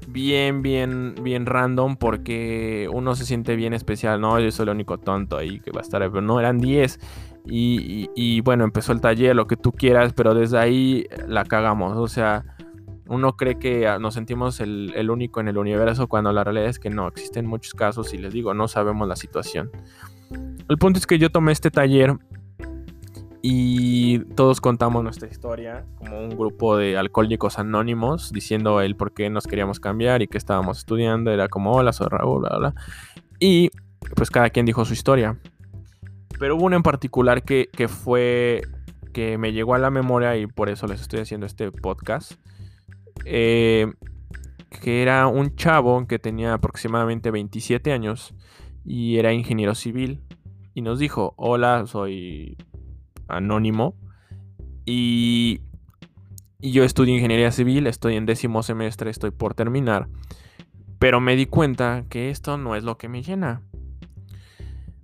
[0.07, 4.39] bien, bien, bien random porque uno se siente bien especial, ¿no?
[4.39, 6.99] Yo soy el único tonto ahí que va a estar, pero no, eran 10.
[7.47, 11.97] Y, bueno, empezó el taller, lo que tú quieras, pero desde ahí la cagamos.
[11.97, 12.43] O sea,
[13.07, 16.79] uno cree que nos sentimos el, el único en el universo cuando la realidad es
[16.79, 19.69] que no, existen muchos casos y les digo, no sabemos la situación.
[20.69, 22.17] El punto es que yo tomé este taller
[23.47, 29.29] y todos contamos nuestra historia como un grupo de alcohólicos anónimos diciendo el por qué
[29.29, 31.29] nos queríamos cambiar y que estábamos estudiando.
[31.29, 32.75] Era como, hola, soy Raúl, bla, bla.
[33.39, 33.69] Y
[34.15, 35.37] pues cada quien dijo su historia.
[36.39, 38.63] Pero hubo uno en particular que, fue,
[39.13, 42.31] que me llegó a la memoria y por eso les estoy haciendo este podcast.
[43.25, 43.93] Eh,
[44.81, 48.33] que era un chavo que tenía aproximadamente 27 años
[48.83, 50.23] y era ingeniero civil.
[50.73, 52.57] Y nos dijo, hola, soy
[53.27, 53.95] anónimo.
[54.85, 55.61] Y
[56.59, 60.07] yo estudio ingeniería civil, estoy en décimo semestre, estoy por terminar.
[60.99, 63.61] Pero me di cuenta que esto no es lo que me llena.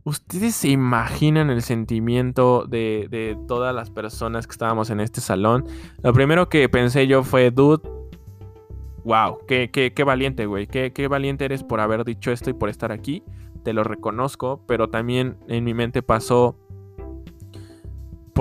[0.04, 5.66] ¿Ustedes se imaginan el sentimiento de, todas las personas que estábamos en este salón?
[6.02, 7.88] Lo primero que pensé yo fue, dude,
[9.04, 12.70] wow, qué, qué, valiente, güey, qué, qué valiente eres por haber dicho esto y por
[12.70, 13.24] estar aquí.
[13.64, 16.58] Te lo reconozco, pero también en mi mente pasó,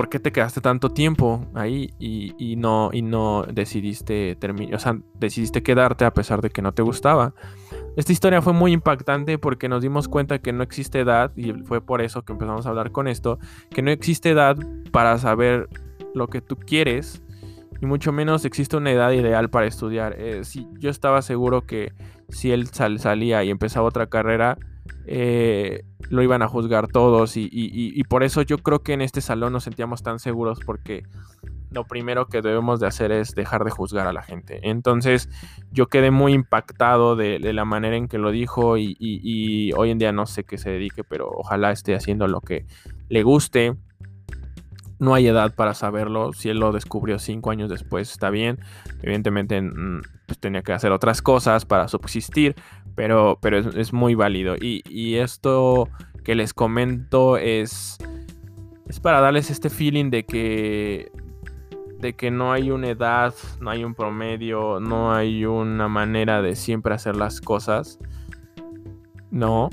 [0.00, 4.76] ¿por qué te quedaste tanto tiempo ahí y, no, y no decidiste terminar?
[4.76, 7.34] O sea, decidiste quedarte a pesar de que no te gustaba.
[7.98, 11.82] Esta historia fue muy impactante porque nos dimos cuenta que no existe edad, y fue
[11.82, 13.38] por eso que empezamos a hablar con esto,
[13.68, 14.56] que no existe edad
[14.90, 15.68] para saber
[16.14, 17.22] lo que tú quieres,
[17.82, 20.14] y mucho menos existe una edad ideal para estudiar.
[20.16, 20.40] Eh,
[20.78, 21.92] yo estaba seguro que
[22.30, 24.56] si él salía y empezaba otra carrera,
[25.06, 29.52] eh, lo iban a juzgar todos y, por eso yo creo que en este salón
[29.52, 31.04] nos sentíamos tan seguros porque
[31.70, 34.58] lo primero que debemos de hacer es dejar de juzgar a la gente.
[34.62, 35.28] Entonces
[35.70, 40.12] yo quedé muy impactado de, la manera en que lo dijo y, hoy en día
[40.12, 42.66] no sé qué se dedique, pero ojalá esté haciendo lo que
[43.08, 43.76] le guste.
[44.98, 46.32] No hay edad para saberlo.
[46.34, 48.58] Si él lo descubrió cinco años después, está bien.
[49.02, 49.62] Evidentemente
[50.30, 52.54] pues, tenía que hacer otras cosas para subsistir,
[52.94, 54.54] pero, pero es, muy válido.
[54.54, 55.88] Y, esto
[56.22, 57.98] que les comento es,
[58.86, 61.10] es para darles este feeling de que,
[61.98, 66.54] de que no hay una edad, no hay un promedio, no hay una manera de
[66.54, 67.98] siempre hacer las cosas.
[69.32, 69.68] No,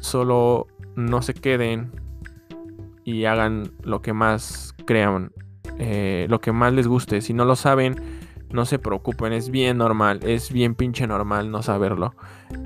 [0.00, 1.90] solo no se queden
[3.02, 5.32] y hagan lo que más crean,
[5.80, 7.20] eh, lo que más les guste.
[7.20, 7.96] Si no lo saben,
[8.56, 12.14] no se preocupen, es bien normal, es bien pinche normal no saberlo.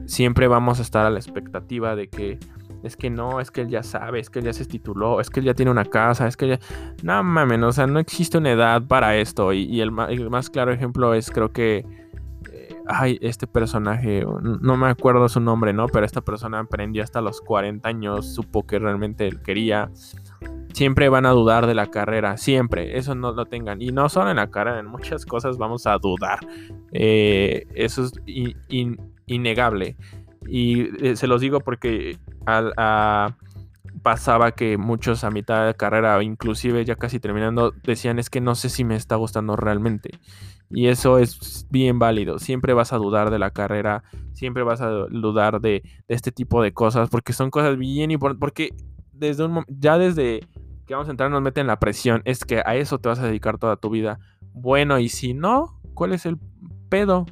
[0.07, 2.38] Siempre vamos a estar a la expectativa de que
[2.82, 5.28] es que no, es que él ya sabe, es que él ya se tituló, es
[5.28, 6.61] que él ya tiene una casa, es que ya...
[7.03, 9.53] No mames, o sea, no existe una edad para esto.
[9.53, 11.84] Y, el, más claro ejemplo es creo que...
[12.51, 15.88] Eh, ay, este personaje, no me acuerdo su nombre, ¿no?
[15.88, 19.91] Pero esta persona aprendió hasta los 40 años, supo que realmente él quería
[20.72, 23.82] siempre van a dudar de la carrera, siempre, eso no lo tengan.
[23.82, 26.38] Y no solo en la carrera, en muchas cosas vamos a dudar.
[26.93, 28.12] Eh, eso es
[29.26, 29.97] innegable.
[30.47, 32.16] Y eh, se los digo porque
[34.03, 38.55] pasaba que muchos a mitad de carrera, inclusive ya casi terminando, decían es que no
[38.55, 40.11] sé si me está gustando realmente.
[40.70, 42.38] Y eso es bien válido.
[42.38, 46.62] Siempre vas a dudar de la carrera, siempre vas a dudar de, de este tipo
[46.62, 48.41] de cosas, porque son cosas bien importantes.
[48.41, 48.70] Porque
[49.21, 50.41] desde un ya desde
[50.87, 53.27] que vamos a entrar nos meten la presión, es que a eso te vas a
[53.27, 54.18] dedicar toda tu vida.
[54.53, 56.37] Bueno, y si no, ¿cuál es el
[56.89, 57.27] pedo?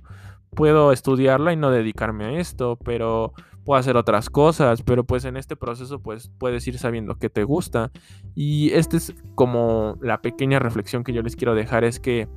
[0.54, 3.32] Puedo estudiarla y no dedicarme a esto, pero
[3.64, 7.42] puedo hacer otras cosas, pero pues en este proceso pues puedes ir sabiendo qué te
[7.42, 7.90] gusta.
[8.36, 12.28] Y esta es como la pequeña reflexión que yo les quiero dejar, es que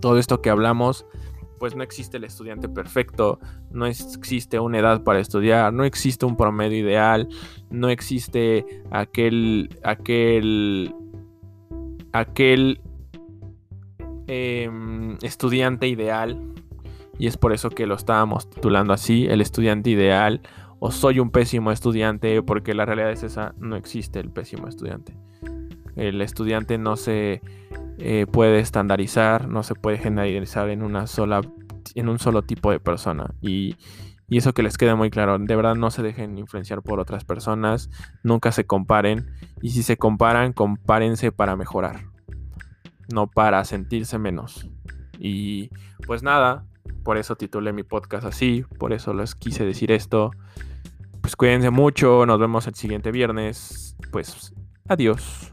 [0.00, 1.04] todo esto que hablamos
[1.58, 3.38] pues no existe el estudiante perfecto,
[3.70, 7.28] no existe una edad para estudiar, no existe un promedio ideal,
[7.70, 10.94] no existe aquel, aquel,
[12.12, 12.80] aquel
[14.26, 16.40] em, estudiante ideal.
[17.18, 20.40] Y es por eso que lo estábamos titulando así, el estudiante ideal,
[20.78, 25.16] o soy un pésimo estudiante, porque la realidad es esa, no existe el pésimo estudiante.
[25.96, 27.42] El estudiante no se
[27.98, 31.40] eh, puede estandarizar, no se puede generalizar en una sola,
[31.94, 33.34] en un solo tipo de persona.
[33.40, 33.76] Y,
[34.28, 37.24] y eso que les quede muy claro, de verdad no se dejen influenciar por otras
[37.24, 37.90] personas,
[38.22, 39.32] nunca se comparen.
[39.60, 42.04] Y si se comparan, compárense para mejorar,
[43.12, 44.68] no para sentirse menos.
[45.18, 45.70] Y
[46.06, 46.64] pues nada,
[47.02, 50.30] por eso titulé mi podcast así, por eso les quise decir esto.
[51.20, 53.96] Pues cuídense mucho, nos vemos el siguiente viernes.
[54.12, 54.54] Pues
[54.88, 55.52] adiós.